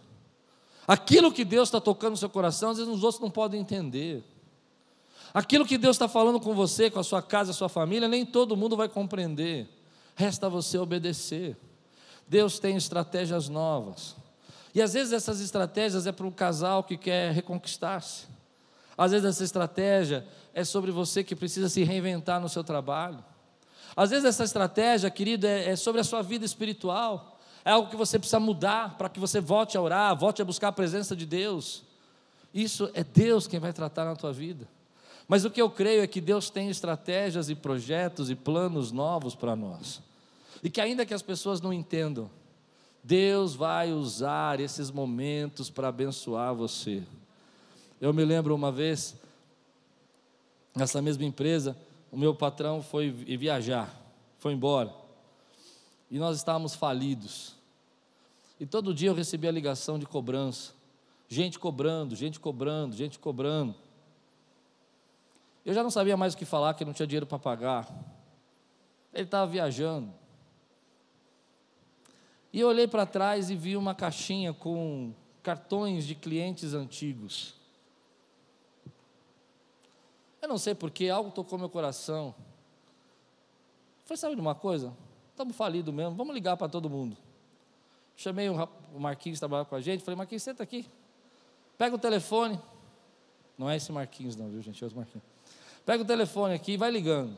[0.88, 4.24] Aquilo que Deus está tocando no seu coração, às vezes os outros não podem entender.
[5.32, 8.26] Aquilo que Deus está falando com você, com a sua casa, a sua família, nem
[8.26, 9.70] todo mundo vai compreender.
[10.16, 11.56] Resta você obedecer.
[12.28, 14.16] Deus tem estratégias novas.
[14.74, 18.26] E às vezes essas estratégias é para um casal que quer reconquistar-se.
[18.98, 23.24] Às vezes essa estratégia é sobre você que precisa se reinventar no seu trabalho.
[23.98, 27.40] Às vezes essa estratégia, querido, é, é sobre a sua vida espiritual.
[27.66, 30.68] É algo que você precisa mudar para que você volte a orar, volte a buscar
[30.68, 31.84] a presença de Deus.
[32.54, 34.68] Isso é Deus quem vai tratar na tua vida.
[35.28, 39.34] Mas o que eu creio é que Deus tem estratégias e projetos e planos novos
[39.34, 40.00] para nós.
[40.64, 42.30] E que ainda que as pessoas não entendam,
[43.04, 47.02] Deus vai usar esses momentos para abençoar você.
[48.00, 49.16] Eu me lembro uma vez,
[50.76, 51.76] nessa mesma empresa,
[52.12, 53.94] o meu patrão foi viajar,
[54.38, 54.94] foi embora.
[56.10, 57.56] E nós estávamos falidos.
[58.60, 60.74] E todo dia eu recebia ligação de cobrança.
[61.28, 63.76] Gente cobrando, gente cobrando, gente cobrando.
[65.66, 67.88] Eu já não sabia mais o que falar, que não tinha dinheiro para pagar.
[69.14, 70.14] Ele estava viajando.
[72.54, 77.57] E eu olhei para trás e vi uma caixinha com cartões de clientes antigos.
[80.48, 82.34] Eu não sei porque, algo tocou meu coração.
[84.06, 84.94] Foi, sabe de uma coisa?
[85.32, 87.18] Estamos falidos mesmo, vamos ligar para todo mundo.
[88.16, 90.86] Chamei o Marquinhos que trabalhava com a gente, falei, Marquinhos, senta aqui.
[91.78, 92.58] Pega o telefone.
[93.58, 94.82] Não é esse Marquinhos não, viu gente?
[94.82, 95.26] É outro Marquinhos.
[95.86, 97.38] Pega o telefone aqui e vai ligando.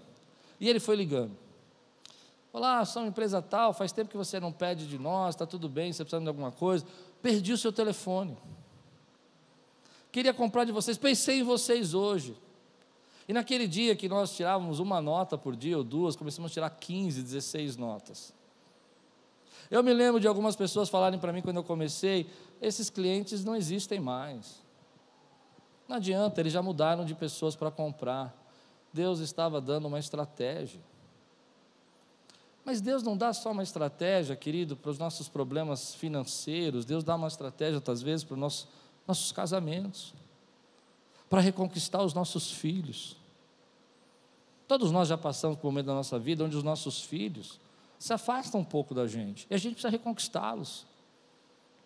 [0.60, 1.36] E ele foi ligando.
[2.54, 5.68] Olá, sou uma empresa tal, faz tempo que você não pede de nós, está tudo
[5.68, 6.86] bem, você precisa de alguma coisa.
[7.24, 8.38] Perdi o seu telefone.
[10.12, 12.38] Queria comprar de vocês, pensei em vocês hoje.
[13.30, 16.70] E naquele dia que nós tirávamos uma nota por dia ou duas, começamos a tirar
[16.72, 18.34] 15, 16 notas.
[19.70, 22.28] Eu me lembro de algumas pessoas falarem para mim quando eu comecei:
[22.60, 24.64] esses clientes não existem mais.
[25.88, 28.36] Não adianta, eles já mudaram de pessoas para comprar.
[28.92, 30.82] Deus estava dando uma estratégia.
[32.66, 37.16] Mas Deus não dá só uma estratégia, querido, para os nossos problemas financeiros, Deus dá
[37.16, 38.68] uma estratégia, às vezes, para os nossos,
[39.08, 40.16] nossos casamentos
[41.30, 43.16] para reconquistar os nossos filhos.
[44.70, 47.60] Todos nós já passamos por um momento da nossa vida onde os nossos filhos
[47.98, 50.86] se afastam um pouco da gente e a gente precisa reconquistá-los.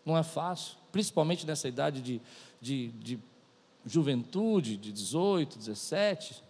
[0.05, 2.21] Não é fácil, principalmente nessa idade de,
[2.59, 3.19] de, de
[3.85, 6.43] juventude, de 18, 17.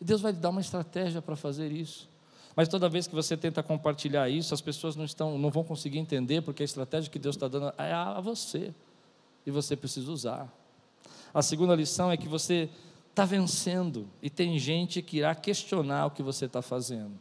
[0.00, 2.08] E Deus vai lhe dar uma estratégia para fazer isso.
[2.54, 5.98] Mas toda vez que você tenta compartilhar isso, as pessoas não, estão, não vão conseguir
[5.98, 8.72] entender, porque a estratégia que Deus está dando é a você.
[9.44, 10.48] E você precisa usar.
[11.34, 12.70] A segunda lição é que você
[13.20, 17.12] está vencendo e tem gente que irá questionar o que você está fazendo.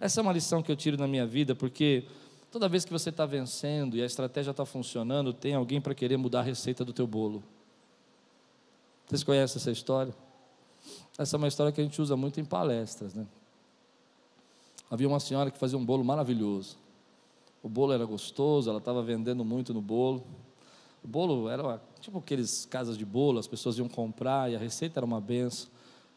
[0.00, 2.06] Essa é uma lição que eu tiro na minha vida, porque
[2.50, 6.16] toda vez que você está vencendo e a estratégia está funcionando, tem alguém para querer
[6.16, 7.42] mudar a receita do teu bolo.
[9.06, 10.14] Vocês conhecem essa história?
[11.18, 13.26] Essa é uma história que a gente usa muito em palestras, né?
[14.90, 16.78] Havia uma senhora que fazia um bolo maravilhoso.
[17.62, 20.24] O bolo era gostoso, ela estava vendendo muito no bolo.
[21.02, 25.00] O bolo era tipo aqueles casas de bolo, as pessoas iam comprar e a receita
[25.00, 25.68] era uma benção.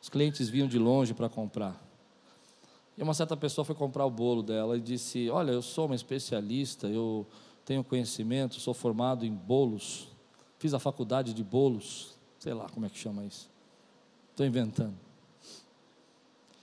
[0.02, 1.84] Os clientes vinham de longe para comprar.
[2.98, 5.96] E uma certa pessoa foi comprar o bolo dela e disse: Olha, eu sou uma
[5.96, 7.26] especialista, eu
[7.66, 10.08] tenho conhecimento, sou formado em bolos,
[10.60, 13.50] fiz a faculdade de bolos, sei lá como é que chama isso.
[14.32, 14.94] Estou inventando.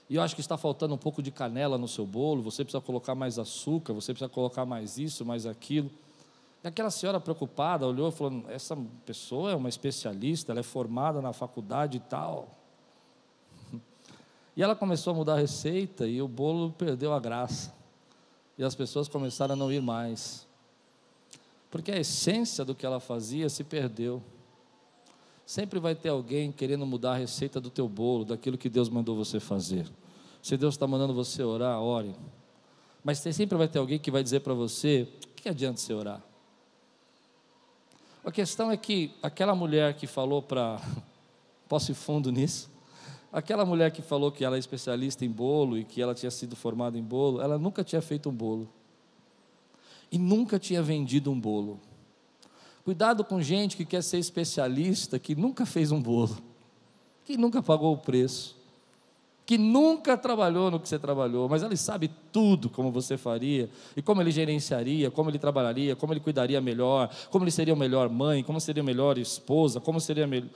[0.09, 2.81] E eu acho que está faltando um pouco de canela no seu bolo, você precisa
[2.81, 5.89] colocar mais açúcar, você precisa colocar mais isso, mais aquilo.
[6.63, 11.33] Aquela senhora preocupada olhou e falou: Essa pessoa é uma especialista, ela é formada na
[11.33, 12.49] faculdade e tal.
[14.55, 17.73] E ela começou a mudar a receita e o bolo perdeu a graça.
[18.55, 20.47] E as pessoas começaram a não ir mais.
[21.71, 24.21] Porque a essência do que ela fazia se perdeu.
[25.43, 29.15] Sempre vai ter alguém querendo mudar a receita do teu bolo, daquilo que Deus mandou
[29.15, 29.91] você fazer.
[30.39, 32.15] Se Deus está mandando você orar, ore.
[33.03, 36.32] Mas sempre vai ter alguém que vai dizer para você: o que adianta você orar?
[38.23, 40.79] A questão é que aquela mulher que falou para.
[41.67, 42.71] Posso ir fundo nisso?
[43.31, 46.55] Aquela mulher que falou que ela é especialista em bolo e que ela tinha sido
[46.55, 48.69] formada em bolo, ela nunca tinha feito um bolo.
[50.11, 51.79] E nunca tinha vendido um bolo.
[52.85, 56.37] Cuidado com gente que quer ser especialista, que nunca fez um bolo,
[57.25, 58.55] que nunca pagou o preço,
[59.45, 64.01] que nunca trabalhou no que você trabalhou, mas ele sabe tudo como você faria, e
[64.01, 68.09] como ele gerenciaria, como ele trabalharia, como ele cuidaria melhor, como ele seria a melhor
[68.09, 70.49] mãe, como seria a melhor esposa, como seria melhor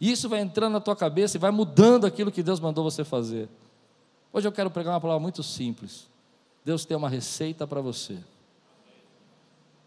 [0.00, 3.04] e isso vai entrando na tua cabeça e vai mudando aquilo que Deus mandou você
[3.04, 3.48] fazer.
[4.32, 6.08] Hoje eu quero pregar uma palavra muito simples.
[6.64, 8.16] Deus tem uma receita para você.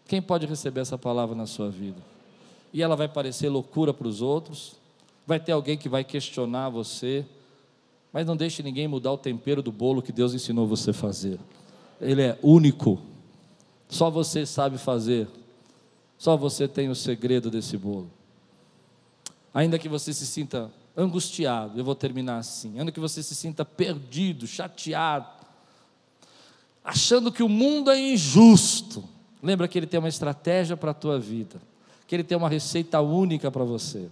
[0.06, 2.00] Quem pode receber essa palavra na sua vida?
[2.72, 4.76] E ela vai parecer loucura para os outros,
[5.26, 7.24] vai ter alguém que vai questionar você,
[8.12, 11.38] mas não deixe ninguém mudar o tempero do bolo que Deus ensinou você a fazer.
[12.00, 13.00] Ele é único.
[13.88, 15.28] Só você sabe fazer.
[16.18, 18.10] Só você tem o segredo desse bolo.
[19.52, 22.78] Ainda que você se sinta angustiado, eu vou terminar assim.
[22.78, 25.28] Ainda que você se sinta perdido, chateado,
[26.84, 29.02] achando que o mundo é injusto,
[29.42, 31.60] lembra que ele tem uma estratégia para a tua vida,
[32.06, 34.08] que ele tem uma receita única para você.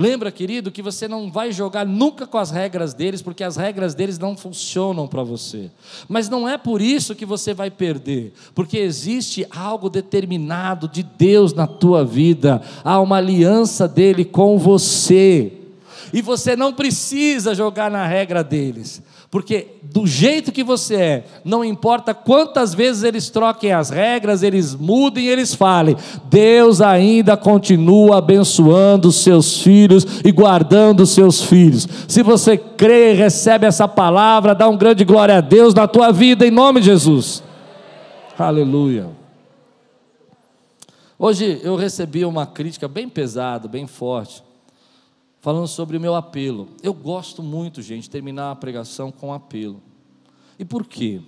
[0.00, 3.96] Lembra, querido, que você não vai jogar nunca com as regras deles, porque as regras
[3.96, 5.72] deles não funcionam para você.
[6.08, 11.52] Mas não é por isso que você vai perder, porque existe algo determinado de Deus
[11.52, 15.52] na tua vida, há uma aliança dele com você.
[16.12, 19.02] E você não precisa jogar na regra deles.
[19.30, 24.74] Porque do jeito que você é, não importa quantas vezes eles troquem as regras, eles
[24.74, 25.96] mudem, eles falem,
[26.30, 31.86] Deus ainda continua abençoando os seus filhos e guardando os seus filhos.
[32.08, 36.10] Se você crê e recebe essa palavra, dá um grande glória a Deus na tua
[36.10, 37.42] vida, em nome de Jesus.
[38.38, 39.10] Aleluia.
[41.18, 44.47] Hoje eu recebi uma crítica bem pesada, bem forte
[45.40, 46.68] falando sobre o meu apelo.
[46.82, 49.82] Eu gosto muito, gente, terminar a pregação com apelo.
[50.58, 51.20] E por quê?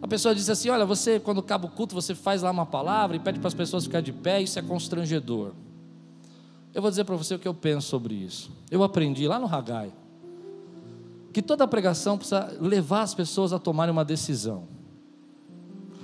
[0.00, 3.16] A pessoa diz assim: Olha, você, quando acaba o culto, você faz lá uma palavra
[3.16, 5.52] e pede para as pessoas ficar de pé, isso é constrangedor.
[6.74, 8.50] Eu vou dizer para você o que eu penso sobre isso.
[8.70, 9.92] Eu aprendi lá no Ragai
[11.32, 14.64] que toda pregação precisa levar as pessoas a tomarem uma decisão.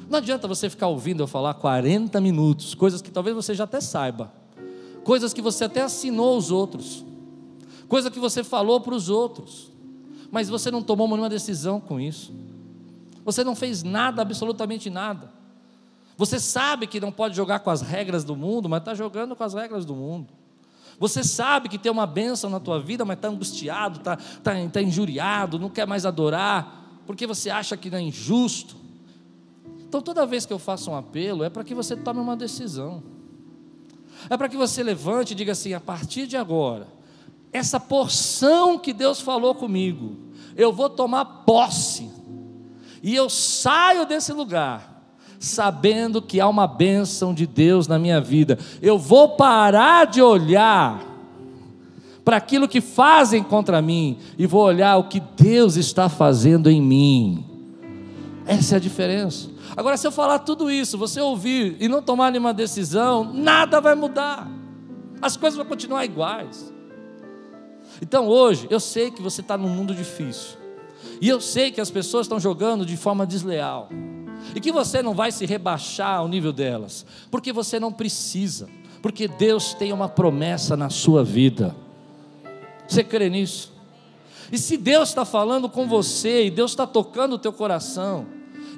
[0.08, 3.80] Não adianta você ficar ouvindo eu falar 40 minutos, coisas que talvez você já até
[3.80, 4.43] saiba
[5.04, 7.04] coisas que você até assinou aos outros,
[7.88, 9.70] coisa que você falou para os outros,
[10.30, 12.34] mas você não tomou nenhuma decisão com isso.
[13.24, 15.32] Você não fez nada, absolutamente nada.
[16.16, 19.44] Você sabe que não pode jogar com as regras do mundo, mas está jogando com
[19.44, 20.32] as regras do mundo.
[20.98, 24.82] Você sabe que tem uma bênção na tua vida, mas está angustiado, está tá, tá
[24.82, 28.76] injuriado, não quer mais adorar, porque você acha que não é injusto.
[29.80, 33.02] Então, toda vez que eu faço um apelo, é para que você tome uma decisão.
[34.28, 36.86] É para que você levante e diga assim: a partir de agora,
[37.52, 40.16] essa porção que Deus falou comigo,
[40.56, 42.10] eu vou tomar posse,
[43.02, 44.94] e eu saio desse lugar
[45.38, 48.58] sabendo que há uma bênção de Deus na minha vida.
[48.80, 51.04] Eu vou parar de olhar
[52.24, 56.80] para aquilo que fazem contra mim e vou olhar o que Deus está fazendo em
[56.80, 57.44] mim.
[58.46, 59.50] Essa é a diferença.
[59.76, 63.94] Agora, se eu falar tudo isso, você ouvir e não tomar nenhuma decisão, nada vai
[63.94, 64.48] mudar.
[65.20, 66.72] As coisas vão continuar iguais.
[68.00, 70.58] Então, hoje, eu sei que você está num mundo difícil.
[71.20, 73.88] E eu sei que as pessoas estão jogando de forma desleal.
[74.54, 78.68] E que você não vai se rebaixar ao nível delas, porque você não precisa,
[79.00, 81.74] porque Deus tem uma promessa na sua vida.
[82.86, 83.72] Você crê nisso?
[84.52, 88.26] E se Deus está falando com você e Deus está tocando o teu coração,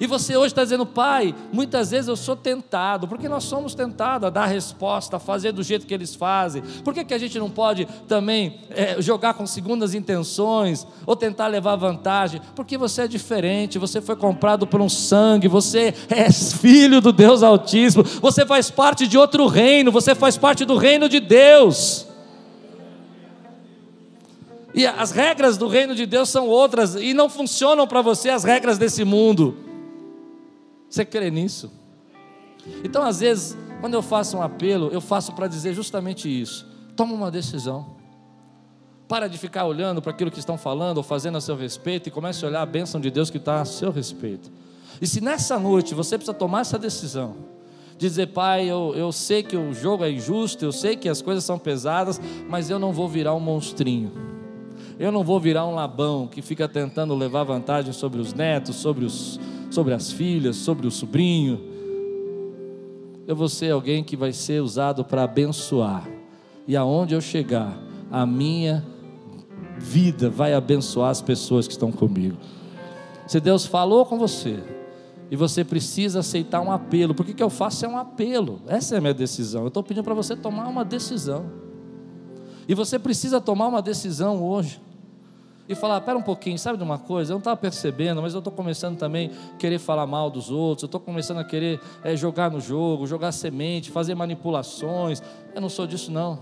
[0.01, 4.26] e você hoje está dizendo, pai, muitas vezes eu sou tentado, porque nós somos tentados
[4.26, 6.62] a dar resposta, a fazer do jeito que eles fazem.
[6.84, 11.47] Por que, que a gente não pode também é, jogar com segundas intenções ou tentar
[11.47, 12.40] levar vantagem?
[12.55, 17.42] Porque você é diferente, você foi comprado por um sangue, você é filho do Deus
[17.42, 22.07] Altíssimo, você faz parte de outro reino, você faz parte do reino de Deus.
[24.74, 28.44] E as regras do reino de Deus são outras e não funcionam para você as
[28.44, 29.66] regras desse mundo.
[30.97, 31.70] Você crê nisso?
[32.82, 36.66] Então, às vezes, quando eu faço um apelo, eu faço para dizer justamente isso.
[36.97, 37.97] Toma uma decisão.
[39.07, 42.11] Para de ficar olhando para aquilo que estão falando ou fazendo a seu respeito e
[42.11, 44.51] comece a olhar a bênção de Deus que está a seu respeito.
[44.99, 47.36] E se nessa noite você precisa tomar essa decisão,
[47.99, 51.44] dizer, pai, eu, eu sei que o jogo é injusto, eu sei que as coisas
[51.44, 52.18] são pesadas,
[52.49, 54.12] mas eu não vou virar um monstrinho.
[54.99, 59.05] Eu não vou virar um labão que fica tentando levar vantagem sobre os netos, sobre
[59.05, 59.38] os,
[59.77, 61.61] sobre as filhas, sobre o sobrinho.
[63.27, 66.09] Eu vou ser alguém que vai ser usado para abençoar.
[66.66, 67.79] E aonde eu chegar,
[68.11, 68.83] a minha
[69.79, 72.39] vida vai abençoar as pessoas que estão comigo.
[73.27, 74.62] Se Deus falou com você,
[75.31, 78.99] e você precisa aceitar um apelo, porque que eu faço é um apelo, essa é
[78.99, 79.61] a minha decisão.
[79.62, 81.45] Eu estou pedindo para você tomar uma decisão,
[82.66, 84.81] e você precisa tomar uma decisão hoje
[85.69, 87.33] e falar: pera um pouquinho, sabe de uma coisa?
[87.33, 90.83] Eu não estava percebendo, mas eu estou começando também a querer falar mal dos outros,
[90.83, 95.23] eu estou começando a querer é, jogar no jogo, jogar semente, fazer manipulações.
[95.55, 96.39] Eu não sou disso, não.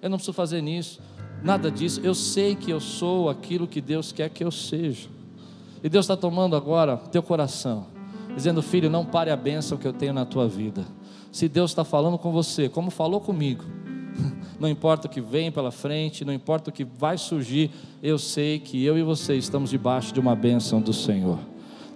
[0.00, 1.00] Eu não preciso fazer nisso,
[1.42, 2.00] nada disso.
[2.04, 5.08] Eu sei que eu sou aquilo que Deus quer que eu seja.
[5.82, 7.86] E Deus está tomando agora teu coração,
[8.34, 10.84] dizendo: Filho, não pare a bênção que eu tenho na tua vida.
[11.30, 13.64] Se Deus está falando com você, como falou comigo,
[14.58, 17.70] não importa o que vem pela frente, não importa o que vai surgir,
[18.02, 21.38] eu sei que eu e você estamos debaixo de uma bênção do Senhor.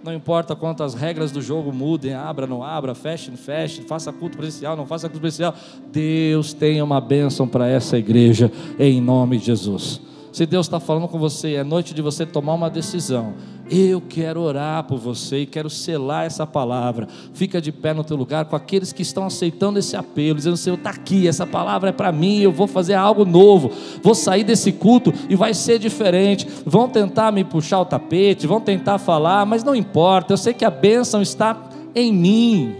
[0.03, 4.37] Não importa quantas regras do jogo mudem, abra, não abra, feche, não feche, faça culto
[4.37, 5.55] presencial, não faça culto presencial,
[5.91, 10.01] Deus tem uma bênção para essa igreja, em nome de Jesus.
[10.33, 13.35] Se Deus está falando com você, é noite de você tomar uma decisão.
[13.69, 17.07] Eu quero orar por você e quero selar essa palavra.
[17.35, 20.75] Fica de pé no teu lugar com aqueles que estão aceitando esse apelo, dizendo: Senhor,
[20.75, 23.69] está aqui, essa palavra é para mim, eu vou fazer algo novo,
[24.01, 26.47] vou sair desse culto e vai ser diferente.
[26.65, 30.65] Vão tentar me puxar o tapete, vão tentar falar, mas não importa, eu sei que
[30.65, 32.75] a bênção está em mim.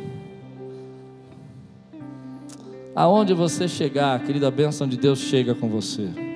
[2.96, 6.33] Aonde você chegar, querida, a bênção de Deus chega com você.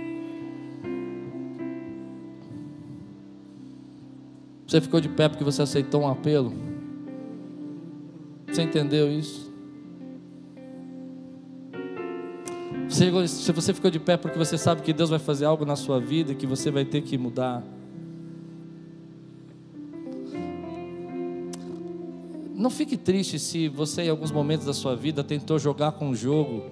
[4.68, 6.53] Você ficou de pé porque você aceitou um apelo?
[8.47, 9.47] Você entendeu isso?
[12.89, 15.99] Se você ficou de pé porque você sabe que Deus vai fazer algo na sua
[15.99, 17.63] vida e que você vai ter que mudar.
[22.53, 26.15] Não fique triste se você, em alguns momentos da sua vida, tentou jogar com o
[26.15, 26.63] jogo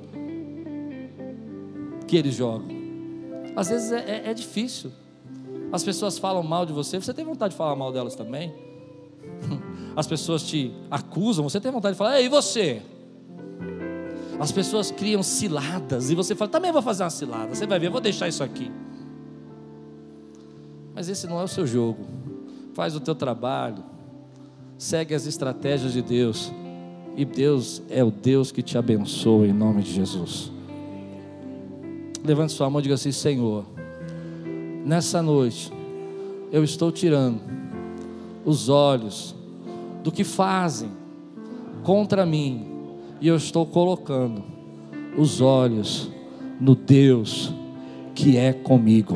[2.07, 2.67] que eles jogam.
[3.55, 4.91] Às vezes é, é, é difícil.
[5.71, 8.53] As pessoas falam mal de você, você tem vontade de falar mal delas também?
[9.95, 12.81] As pessoas te acusam, você tem vontade de falar, e você?
[14.39, 17.89] As pessoas criam ciladas e você fala, também vou fazer uma cilada, você vai ver,
[17.89, 18.71] vou deixar isso aqui.
[20.93, 22.05] Mas esse não é o seu jogo.
[22.73, 23.83] Faz o teu trabalho,
[24.77, 26.51] segue as estratégias de Deus,
[27.15, 30.51] e Deus é o Deus que te abençoa em nome de Jesus.
[32.23, 33.65] Levante sua mão e diga assim: Senhor,
[34.85, 35.73] nessa noite,
[36.51, 37.41] eu estou tirando
[38.45, 39.35] os olhos
[40.03, 40.91] do que fazem
[41.83, 42.67] contra mim
[43.19, 44.43] e eu estou colocando
[45.17, 46.11] os olhos
[46.61, 47.51] no Deus
[48.13, 49.15] que é comigo.